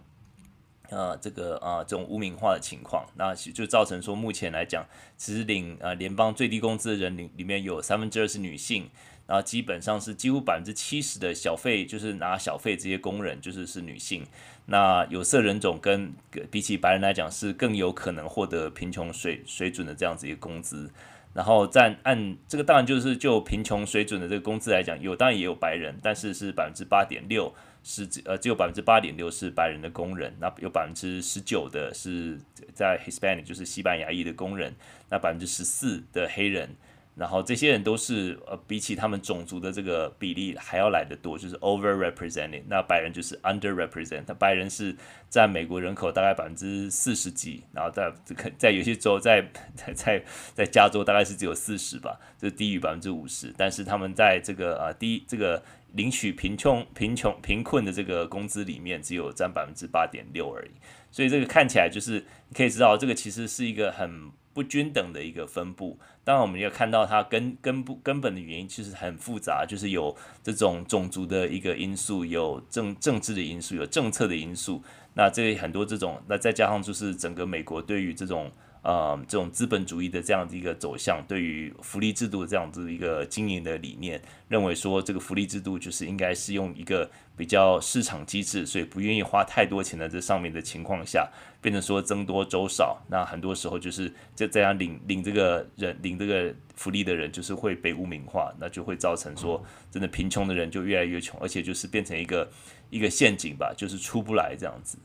[0.90, 4.84] 呃这个啊、这种污名化的情况，那就造成说目前来讲，
[5.18, 8.90] 其实领呃联邦最低工资的人里里面有三分之二是女性，
[9.28, 14.24] 然后基本上是几乎百分之七十的小费就是拿小费这些工人就是是女性，
[14.68, 16.14] 那有色人种跟
[16.52, 20.90] 比起白人来讲是更有可能获得贫穷水水准的这样子一个工资。
[21.34, 27.54] 然后在按这个当然就是就贫穷水准的这个工资来讲，有当然也有白人，但是是百分之八点六
[27.84, 32.40] 是呃只有百分之八点六是白人的工人，那有百分之十九的是
[32.74, 34.74] 在 Hispanic 就是西班牙裔的工人，
[35.10, 36.70] 那百分之十四的黑人。
[37.16, 42.64] 然后这些人都是呃，比起他们种族的这个比例还要来得多，就是 overrepresented。
[42.68, 44.26] 那白人就是 underrepresented。
[44.28, 44.94] 那白人是
[45.30, 49.42] 占美国人口大概百分之四十几，然后在这个在有些州在
[49.76, 53.54] 在在在加州大概是只有四十吧，就低于百分之五十。
[53.58, 55.64] 但是他们在这个呃低这个
[55.94, 60.72] 领取贫穷贫穷贫困的这个工资里面，只有占百分之八点六而已。
[61.12, 64.32] 所以这个看起来就是你可以知道，这个其实是一个很。
[64.56, 74.82] 不均等的一个分布，当然我们要看到它根根不根本的原因其实很复杂，就是有这种种族的一个因素，有政政治的因素，有政策的因素，
[75.14, 78.50] 那这很多这种，那再加上就是整个美国对于这种。
[78.86, 91.28] 呃，这种资本主义的这样的一个走向，对于福利制度这样子一个经营的理念，认为说这个福利制度就是应该是用一个比较市场机制，所以不愿意花太多钱在这上面的情况下，
[91.60, 99.60] 变成说僧多粥少，那很多时候就是这这样领领这个人领这个福利的人就是会被污名化，那就会造成说
[99.90, 102.48] 真的贫穷的人就越来越穷，而且就是变成一个
[102.92, 105.00] 一个陷阱吧，就是出不来这样子。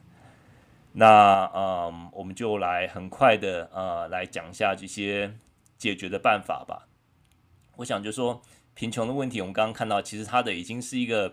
[0.93, 5.32] 那嗯，我们就来很快的呃来讲一下这些
[5.78, 6.88] 解决的办法吧。
[7.76, 8.43] 我想就说
[8.74, 11.32] 贫穷的问题，我们刚刚看到，其实它的已经是一个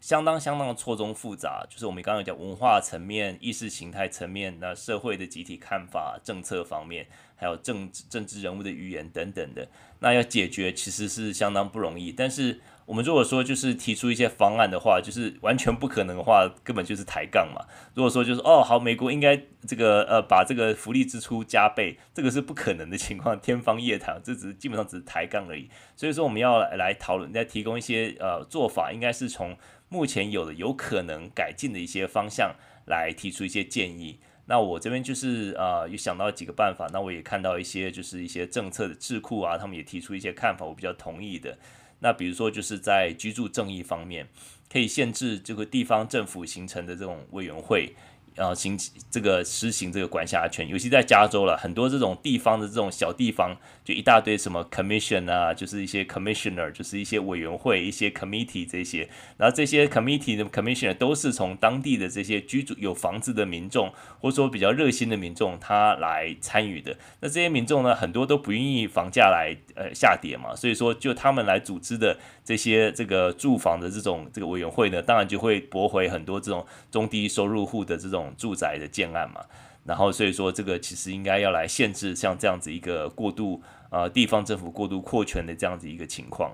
[0.00, 9.66] 相当相当的错综复杂，就是我们刚刚讲文化层面、意识形态层面、那社会的集体看法、政策方面，还有政治政治人物的语言等等的。
[10.00, 12.60] 那要解决其实是相当不容易，但是。
[12.90, 17.64] 我们如果说就是提出一些方案的话，就是完全不可能的话，根本就是抬杠嘛。
[17.94, 25.70] 如果说就是哦好，美国应该这个呃把这个福利支出加倍，这个是不可能的情况，天方夜谭，这只是基本上只是抬杠而已。
[25.94, 29.56] 所以说我们要来讨论，再提供一些呃做法，应该是从
[29.88, 34.18] 目前有的有可能改进的一些方向来提出一些建议。
[34.46, 36.88] 那我这边就是呃，有想到几个办法。
[36.92, 41.56] 那我也看到一些就是一些政策的智库啊，他们也提出一些看法，我比较同意的。
[42.00, 44.28] 那比如说就是在居住正义方面，
[44.70, 47.94] 可以限制这个地方政府形成的这种委员会。
[48.40, 48.74] 然后行
[49.10, 66.96] 这个实行这个管辖权，尤其在加州了，很多这种地方的这种小地方，就一大堆什么 commission 啊，就是一些 commissioner，就是一些委员会、一些 committee 这些，然后这些 committee 的 commissioner 都是从当地的这些居住有房子的民众，或者说比较热心的民众，他来参与的。
[67.20, 78.29] 那这些民众呢，很多都不愿意房价来呃下跌嘛，所以说就他们来组织的这些这个住房的这种这个委员会呢，当然就会驳回很多这种中低收入户的这种。
[78.36, 79.44] 住宅的建案嘛，
[79.84, 86.52] 然后所以说这个其实应该要来限制像这样子一个过度呃地方政府过度扩权的这样子一个情况，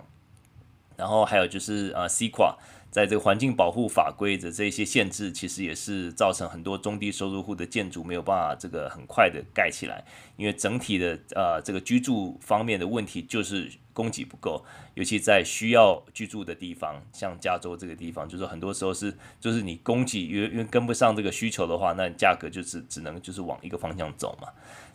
[0.97, 2.55] 然后还有就是呃 CEQA
[2.91, 10.05] 在这个环境保护法规的这些限制，其实也是造成很多中低收入户的建筑没有办法这个很快的盖起来，
[10.37, 13.71] 因为整体的呃这个居住方面的问题就是。
[13.97, 14.63] 供给不够，
[14.93, 19.11] 尤其在需要居住的地方，像加州这个地方，就是很多时候是，
[19.41, 24.49] 就是你供给因为因为跟不上这个需求的话，那价格就只只能就是往一个方向走嘛。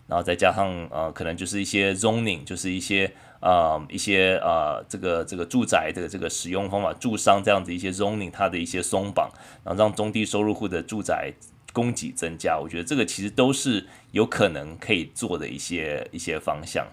[0.06, 3.12] 然后再加上呃，可能就是一些 zoning，就是一些
[3.42, 9.30] 呃一些呃这个这个住宅的这个使用方法，住商这样子一些 zoning 它的一些松绑，
[9.66, 11.34] 然后让中低收入户的住宅
[11.74, 16.88] 供给增加，我觉得这个其实都是有可能可以做的一些一些方向。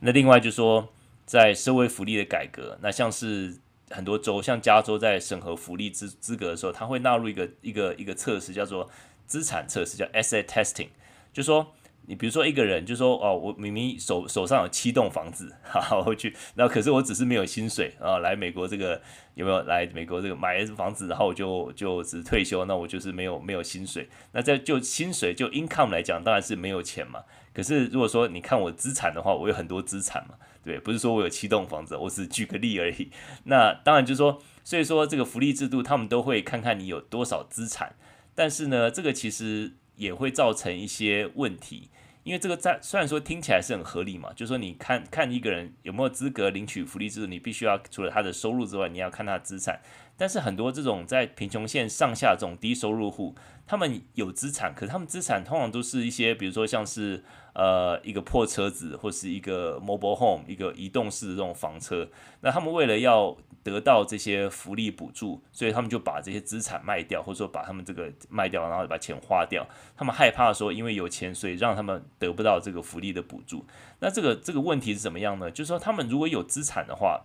[0.00, 0.88] 那另外就是说。
[1.26, 3.54] 在社会福利的改革，那像是
[3.90, 8.90] 很多州，像加州在审核福利资资格的时候，它会纳入一个一个一个测试，叫做
[9.28, 10.88] 资产测试，叫 asset testing，
[11.32, 11.72] 就说
[12.10, 19.00] 你比如说一个人，就说哦，我明明手手上有七栋房子，哈，我去，那可是我只是没有薪水啊，来美国这个
[19.34, 27.20] 有没有来美国这个买房子，然后我就就只退休，那我就是没有没有薪水，那在就薪水就 income 来讲，当然是没有钱嘛。
[27.54, 30.34] 可是如果说你看我资产的话，我有很多资产嘛。
[30.64, 33.10] 对，不是说我有七栋房子，我只举个例而已。
[33.44, 37.94] 那当然就是说，所以说这个福利制度，他们都会看看你有多少资产。
[38.34, 41.88] 但是呢，这个其实也会造成一些问题，
[42.22, 49.80] 因为这个在虽然说听起来是很合理嘛，就说你看看一个人有没有资格领取福利制度，你必须要除了他的收入之外，你要看他的资产。
[50.16, 53.34] 但是很多这种在贫穷线上下这种低收入户，
[53.66, 62.06] 他们有资产，可是他们资产通常都是一些，比如说像是呃一个破车子，或是一个 mobile home，一个移动式的这种房车。
[62.42, 69.66] 那他们为了要得到这些福利补助，所以他们就把这些资产卖掉，或者说把他们这个卖掉，然后把钱花掉。
[69.96, 73.64] 他们害怕说，因为有钱，所以让他们得不到这个福利的补助。
[74.00, 75.50] 那这个这个问题是怎么样呢？
[75.50, 77.22] 就是说，他们如果有资产的话，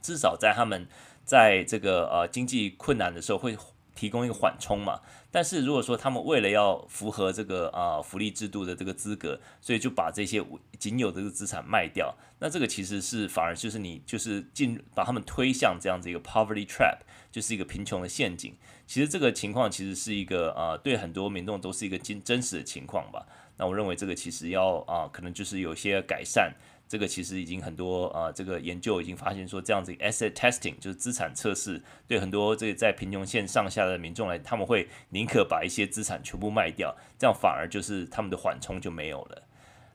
[0.00, 0.88] 至少在他们。
[1.24, 3.56] 在这个呃经济困难的时候，会
[3.94, 5.00] 提供一个缓冲嘛。
[5.30, 10.44] 但是如果说他们为了要符合这个啊、福利制度的这个资格，所以就把这些
[10.78, 16.98] 仅有的这个资产卖掉，那这个其实是反而就是你就是进把他们推向这样子一个 poverty trap，
[17.30, 18.54] 就是一个贫穷的陷阱。
[18.86, 23.26] 其实这个情况其实是一个啊、对很多民众都是一个真真实的情况吧。
[23.56, 26.52] 那我认为这个其实要啊、可能就是有些改善。
[26.92, 39.42] 这个其实已经很多啊、这个研究已经发现说，这样子 asset testing 就是资产测试，对很多这个在贫穷线上下的民众来，他们会宁可把一些资产全部卖掉，这样反而就是他们的缓冲就没有了。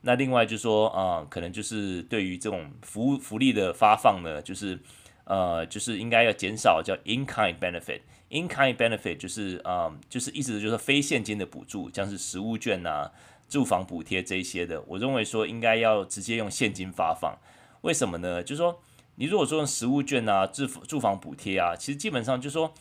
[0.02, 4.80] 那另外就是说啊、可能就是对于这种福福利的发放呢，就是
[5.26, 13.12] 呃，就是应该要减少叫 in-kind benefit，in-kind benefit 就是啊、就是意思就是说非现金的补助，像是食物券啊。
[13.48, 17.38] 住房补贴这些的，我认为说应该要直接用现金发放，
[17.82, 18.44] 为什么呢？
[18.44, 18.80] 就是说，
[19.16, 22.74] 你如果说用实物券啊、住住房补贴啊，其实基本上就是说，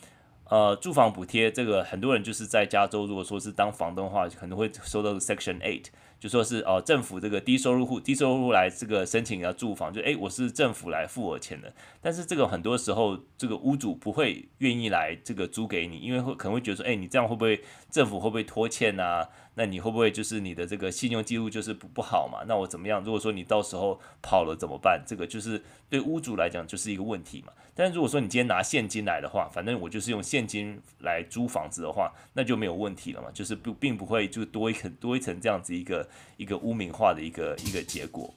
[0.49, 5.85] 呃，住房补贴这个很多人就是在加州，如果说是当房东的话，可能会收到 Section Eight。
[6.19, 11.71] 就说是哦，政府这个低收入户、低收入户来这个申请要住房，就诶，我是政府来付我钱的。
[12.01, 19.29] 但是这个很多时候，这个屋主不会愿意来这个租给你，因为会可能会觉得说，诶，你这样会不会政府会不会拖欠啊？
[19.57, 22.45] 那你会不会就是你的这个信用记录就是不不好嘛？
[22.47, 23.03] 那我怎么样？
[23.03, 25.03] 如果说你到时候跑了怎么办？
[25.03, 27.51] 这个就是对屋主来讲就是一个问题嘛。
[27.73, 33.29] 但如果说你今天拿现金来的话，反正我就是用现金来租房子的话，那就没有问题了嘛。
[33.33, 36.07] 就是不并不会就多一层多一层这样子一个。
[36.37, 38.31] 一个污名化的一个一个结果，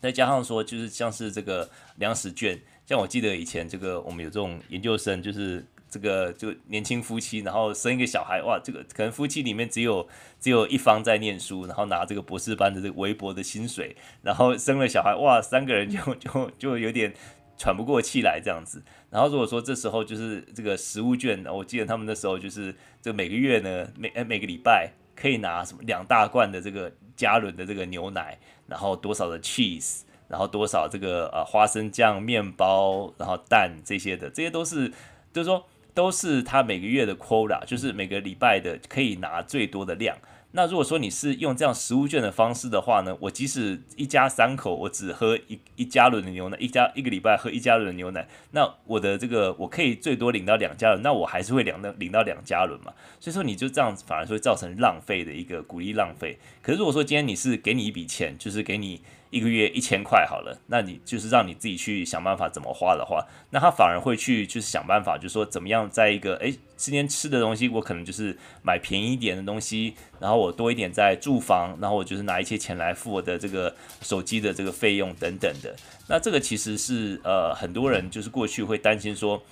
[0.00, 10.06] 再加上说，就是像是这个粮食券，像我记得以前这个我们有这种研究生，就是这个就年轻夫妻，然后生一个小孩，哇，这个可能夫妻里面只有
[10.40, 17.12] 只有一方在念书，然后拿这个博士班的这个微薄的薪水，然后生了小孩，哇，三个人就 就就有点
[17.56, 18.82] 喘不过气来这样子。
[19.10, 30.02] 然后如果说这时候就是这个食物券，我记得他们那时候就是这每个月呢，每每个礼拜可以拿什么两大罐的这个加仑的这个牛奶，然后多少的 cheese。
[30.28, 34.86] 然后多少这个呃花生酱、面包，然后蛋这些的，这些都是，
[35.32, 35.66] 就是说
[35.98, 40.16] 都是他每个月的 quota，就是每个礼拜的可以拿最多的量。
[40.52, 52.92] 那如果说你是用这样食物券的方式的话呢，我即使一家三口，我只喝一一加仑的牛奶，一家一个礼拜喝一加仑的牛奶，那我的这个我可以最多领到两加仑，那我还是会两到领到两加仑嘛。
[53.18, 56.38] 所以说你就这样子反而会造成浪费的一个鼓励浪费。
[56.62, 59.02] 可是如果说今天你是给你一笔钱，就是给你。
[59.30, 75.76] 一个月一千块好了，那你就是让你自己去想办法怎么花的话，那他反而会去就是想办法，就是说怎么样在一个诶今天吃的东西，我可能就是买便宜一点的东西，然后我多一点在住房，然后我就是拿一些钱来付我的这个手机的这个费用等等的。
[76.08, 79.42] 那这个其实是呃很多人就是过去会担心说，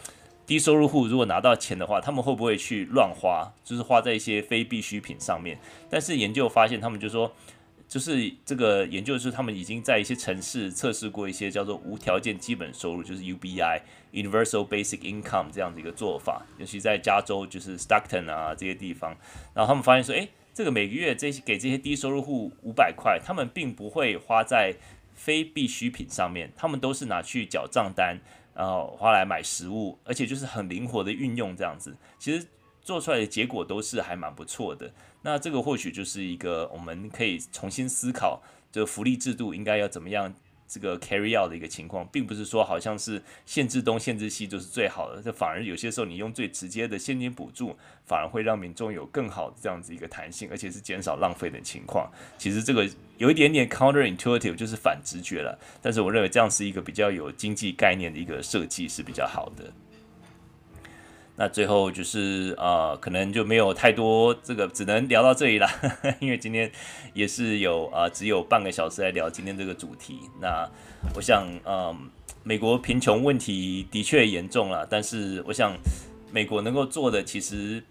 [0.47, 5.59] 低收入户如果拿到钱的话，他们会不会去乱花，就是花在一些非必需品上面？
[5.91, 7.31] 但是研究发现，他们就说。
[7.89, 19.17] 就是这个研究是他们已经在一些城市测试过一些叫做无条件基本收入，就是 UBI（Universal Basic Income） 这样的一个做法，尤其在加州，就是 Stockton 啊这些地方。
[19.55, 24.75] 然后他们发现说，诶，这个每个月这些给这些低收入户五百块，他们并不会花在
[25.15, 28.19] 非必需品上面，他们都是拿去缴账单，
[28.53, 31.97] 然后花来买食物，而且就是很灵活的运用这样子。
[32.19, 32.47] 其实
[32.87, 34.93] 做出来的结果都是还蛮不错的。
[35.23, 40.33] 那这个或许就是一个我们可以重新思考，这个福利制度应该要怎么样
[40.69, 52.09] 这个 carry out 的一个情况，并不是说好像是限制东限制西就是最好的，这反而有些时候你用最直接的现金补助，反而会让民众有更好的这样子一个弹性，而且是减少浪费的情况。
[52.39, 59.73] 其实这个有一点点 counterintuitive，就是反直觉了，但是我认为这样是一个比较有经济概念的一个设计是比较好的。
[61.39, 65.69] 那最后就是呃，可能就没有太多这个，只能聊到这里了，
[66.19, 66.73] 因为今天
[67.13, 70.19] 也是有啊、只有半个小时来聊今天这个主题。
[70.41, 70.67] 那
[71.15, 72.11] 我想，嗯、
[72.43, 75.77] 美国贫穷问题的确严重了，但是我想
[76.33, 77.85] 美国能够做的其实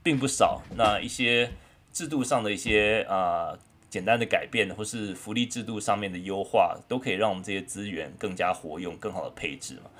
[0.00, 0.62] 并不少。
[0.76, 1.50] 那一些
[1.92, 3.52] 制度上的一些啊、
[3.90, 9.90] 简单的改变，或是福利制度上面的优化，都可以让我们这些资源更加活用，更好的配置嘛。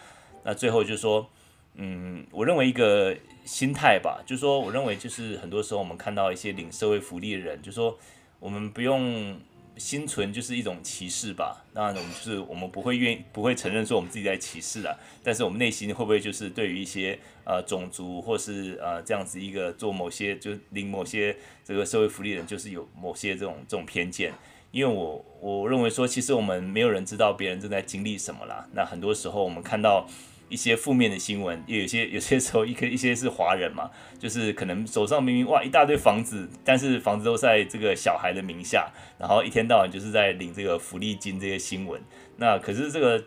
[0.44, 1.28] 那最后就是说。
[1.74, 7.98] 嗯，我认为一个心态吧，就是说，我认为就是很多时候我们看到一些领社会福利的人，就是说
[8.38, 9.40] 我们不用
[9.78, 11.64] 心存就是一种歧视吧。
[11.72, 24.34] 那我们就是我们不会愿意不会承认说我们自己在歧视啊，但是我们内心会不会就是对于一些呃种族或是呃这样子一个做某些就领某些这个社会福利的人，就是有某些这种这种偏见？
[24.72, 28.68] 因为我我认为说，其实我们没有人知道别人正在经历什么啦。
[28.74, 30.06] 那很多时候我们看到。
[30.52, 41.98] 一些负面的新闻，也有些有些时候一个一些是华人嘛，就是可能手上明明哇一大堆房子，但是房子都在这个小孩的名下，然后一天到晚就是在领这个福利金这些新闻。
[42.36, 43.24] 那可是这个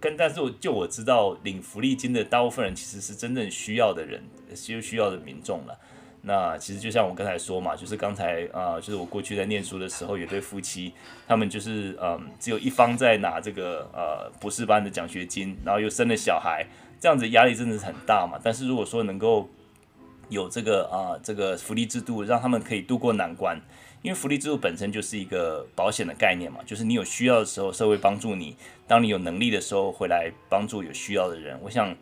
[0.00, 4.22] 跟但是就我知道领福利金的大部分人其实是真正需要的人，
[4.54, 5.76] 需需要的民众了。
[6.26, 10.90] 那其实就像我刚才说嘛，就是刚才啊、就是我过去在念书的时候，有对夫妻，
[11.28, 16.66] 他们就是嗯、呃，只有一方在拿这个呃博士班的奖学金，然后又生了小孩，
[16.98, 18.40] 这样子压力真的是很大嘛。
[18.42, 19.46] 但是如果说能够
[20.30, 23.60] 有这个啊、这个福利制度，让他们可以度过难关，
[24.00, 28.56] 因为福利制度本身就是一个保险的概念嘛，就是你有需要的时候，社会帮助你；
[28.88, 31.60] 当你有能力的时候，回来帮助有需要的人。
[31.62, 31.94] 我想，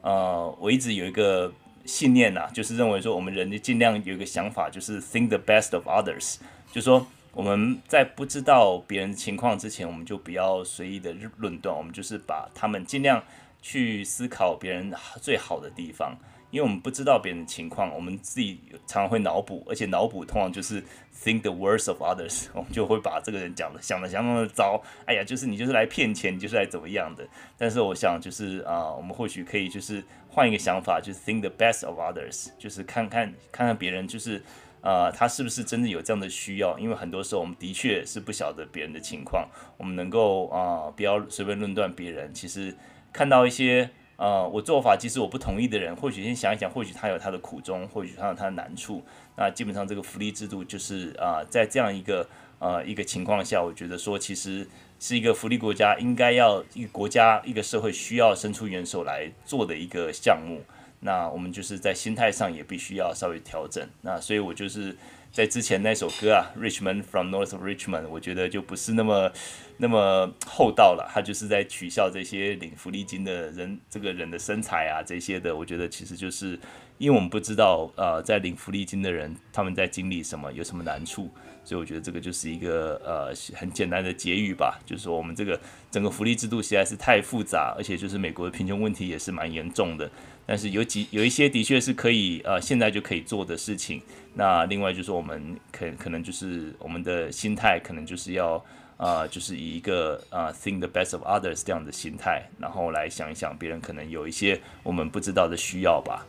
[0.00, 1.52] 呃，我一直有一个。
[1.86, 6.36] 信念呐、就是认为说，我们人就尽量有一个想法，就是 think the best of others，
[6.72, 13.22] 就是说我们在不知道别人情况之前，我们就不要随意的论断，我们就是把他们尽量
[13.62, 16.16] 去思考别人最好的地方。
[16.52, 20.80] 因为我们不知道别人的情况，我们自己常常会脑补，而且脑补通常就是
[21.12, 24.80] think the worst of others， 我们就会把这个人讲的想的相当的糟。
[25.04, 27.26] 哎呀，就是你就是来骗钱，你就是来怎么样的。
[27.58, 30.02] 但是我想就是啊、我们或许可以就是
[30.36, 34.42] 换一个想法，就是 think the best of others，就是看看看看别人，就是、
[34.82, 36.78] 呃，他是不是真的有这样的需要？
[36.78, 42.34] 因为很多时候我们的确是不晓得别人的情况，我们能够啊、不要随便论断别人。
[42.34, 42.76] 其实
[43.14, 43.88] 看到一些。
[44.18, 49.04] 呃，我做法即使我不同意的人，或许先想一想，或许他有他的苦衷，或许他有他的难处。
[49.36, 52.26] 那基本上这个福利制度就是啊、在这样一个
[52.58, 54.66] 呃一个情况下，我觉得说其实
[54.98, 60.62] 是一个福利国家应该要一个国家一个社会需要伸出援手来做的一个项目。
[61.00, 63.86] 那我们就是在心态上也必须要稍微调整。
[64.02, 64.96] 那所以我就是。
[65.32, 69.30] 在之前那首歌啊，Richmond from North of Richmond，我觉得就不是那么
[69.76, 71.10] 那么厚道了。
[71.12, 76.58] 他就是在取笑这些领福利金的人，这个人的身材啊，这些的，我觉得其实就是
[76.98, 81.30] 因为我们不知道，呃，在领福利金的人他们在经历什么，有什么难处，
[81.64, 85.60] 所以我觉得这个就是一个呃很简单的结语吧，就是说我们这个
[85.90, 90.10] 整个福利制度实在是太复杂，而且就是美国的贫穷问题也是蛮严重的。
[90.48, 94.00] 但是有几有一些的确是可以呃现在就可以做的事情。
[94.34, 98.64] 那另外就是我们可可能就是我们的心态可能就是要
[98.96, 106.26] 啊就是以一个啊 think the best of others 这样的心态，然后来想一想别人可能有一些我们不知道的需要吧。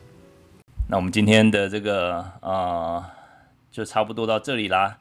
[0.88, 3.12] 那我们今天的这个啊
[3.70, 4.98] 就差不多到这里啦。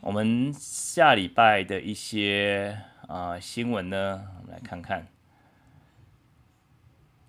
[0.00, 2.76] 我们下礼拜的一些
[3.06, 5.06] 啊新闻呢，我们来看看。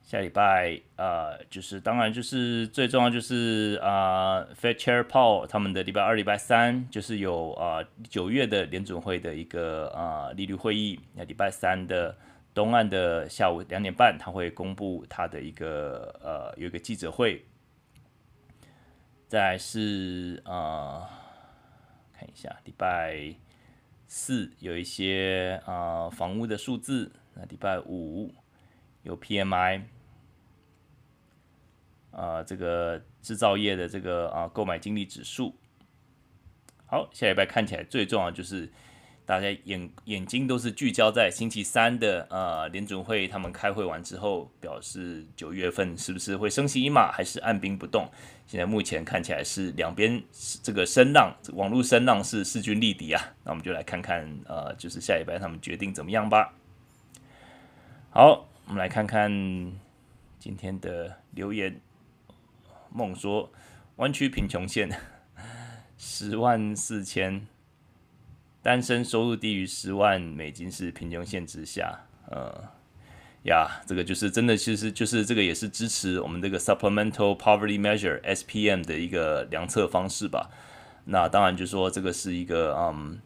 [0.05, 10.99] 下礼拜，呃，就是当然就是最重要就是啊、Fed Chair Powell 他们的礼拜二、礼拜三就是有啊九月的联准会的一个啊、利率会议。
[11.15, 12.15] 那礼拜三的
[12.53, 17.43] 东岸的下午两点半，他会公布他的一个呃有一个记者会。
[19.27, 21.09] 再是啊、
[22.13, 23.33] 看一下礼拜
[24.05, 27.11] 四有一些啊、房屋的数字。
[27.33, 28.31] 那礼拜五
[29.01, 29.81] 有 PMI。
[32.15, 35.55] 啊、这个制造业的这个啊购买经理指数，
[36.85, 38.71] 好，下礼拜看起来最重要就是
[39.25, 48.07] 大家眼眼睛都是聚焦在星期三的呃联准会他们开会完之后，表示九月份是不是会升息一码，还是按兵不动？
[48.45, 50.21] 现在目前看起来是两边
[50.61, 53.33] 这个声浪，网络声浪是势均力敌啊。
[53.43, 56.53] 那我们就来看看呃，就是下礼拜他们决定怎么样吧。
[58.11, 59.31] 好，我们来看看
[60.37, 61.81] 今天的留言。
[62.95, 63.51] 梦说
[63.97, 64.87] ：“湾区贫穷线
[65.97, 67.47] 十万四千，
[68.61, 72.05] 单身收入低于十万美金是贫穷线之下。
[72.29, 72.69] 呃，
[73.45, 80.51] 呀，这个就是真的，其实就是这个也是支持我们这个 Supplemental Poverty Measure SPM 的一个量测方式吧。
[81.05, 83.19] 那当然就说这个是一个，嗯，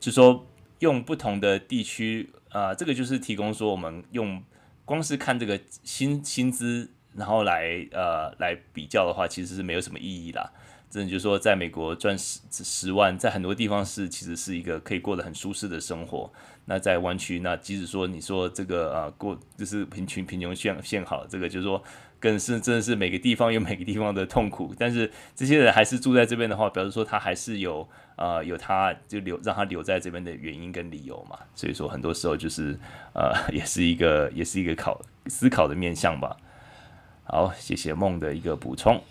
[0.00, 0.46] 就说
[0.78, 4.42] 用不同的地区啊、这个就是提供说我们用
[4.86, 10.50] 光是看这个薪薪资。”然后来呃来比较的话，其实是没有什么意义啦。
[10.90, 16.32] 真的就是说，在美国赚十十万，在很多地方是其实是一个可以过得很舒适的生活。
[16.64, 21.82] 那在湾区，那即使说你说这个呃过就是贫穷贫穷线线好，这个就是说
[22.18, 24.74] 更是真的是每个地方有每个地方的痛苦。
[24.78, 31.38] 但是这些人还是住在这边的话，表示说他还是有呃有他就留让他留在这边的原因跟理由嘛。
[31.54, 32.78] 所以说很多时候就是
[33.14, 36.34] 呃也是一个也是一个考思考的面向吧。
[37.30, 39.02] 好，谢谢梦的一个补充。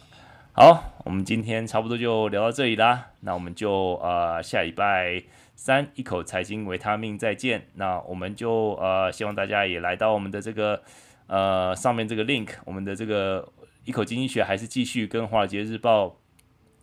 [0.52, 3.10] 好，我们今天差不多就聊到这里啦。
[3.20, 5.22] 那我们就呃下礼拜
[5.54, 7.68] 三一口财经维他命再见。
[7.76, 10.82] 那我们就呃希望大家也来到我们的这个
[11.28, 13.48] 呃上面这个 link，我们的这个
[13.86, 16.16] 一口经济学还是继续跟华尔街日报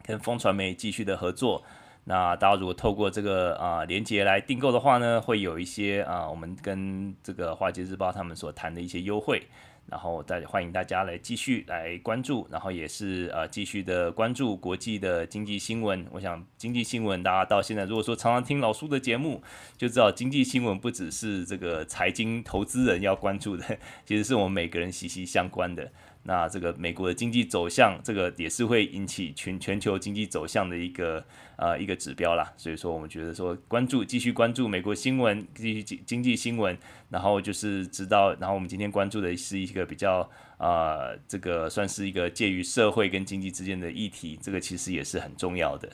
[0.05, 1.64] 跟风传媒继续的合作。
[2.05, 9.43] 那大家如果透过这个啊、连接来订购的话呢，会有一些啊、我们跟这个华尔街日报他们所谈的一些优惠。
[9.87, 16.07] 然后大家欢迎大家来继续来关注，然后也是呃继续的关注国际的经济新闻。
[16.11, 19.43] 我想经济新闻大家到现在如果说常常听老苏的节目，
[19.76, 25.91] 就知道经济新闻不只是这个财经投资人要关注的，其实是我们每个人息息相关的。
[26.26, 31.22] 那这个美国的经济走向，这个也是会引起全全球经济走向的一个
[31.57, 32.52] 呃一个指标啦。
[32.57, 36.76] 所以说，我们觉得说关注，继续关注美国新闻，继续经经济新闻，
[37.11, 40.28] 然后就是知道，然后我们今天关注的是一个比较
[40.59, 45.88] 呃这个算是一个介于社会跟经济之间的议题，这个其实也是很重要的。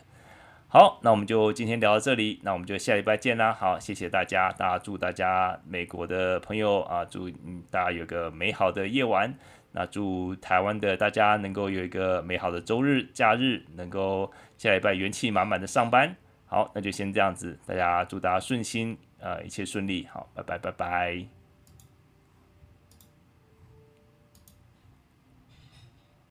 [0.72, 3.52] 好，那我们就今天聊到这里，那我们就下礼拜见啦。
[3.52, 7.28] 好，谢谢大家，大家祝大家美国的朋友啊，祝
[7.72, 9.34] 大家有个美好的夜晚。
[9.72, 16.14] 那祝台湾的大家能够有一个美好的周日假日，能够下礼拜元气满满的上班。
[16.46, 20.08] 好，那就先这样子，大家祝大家顺心，呃，一切顺利。
[20.12, 21.39] 好，拜拜拜拜。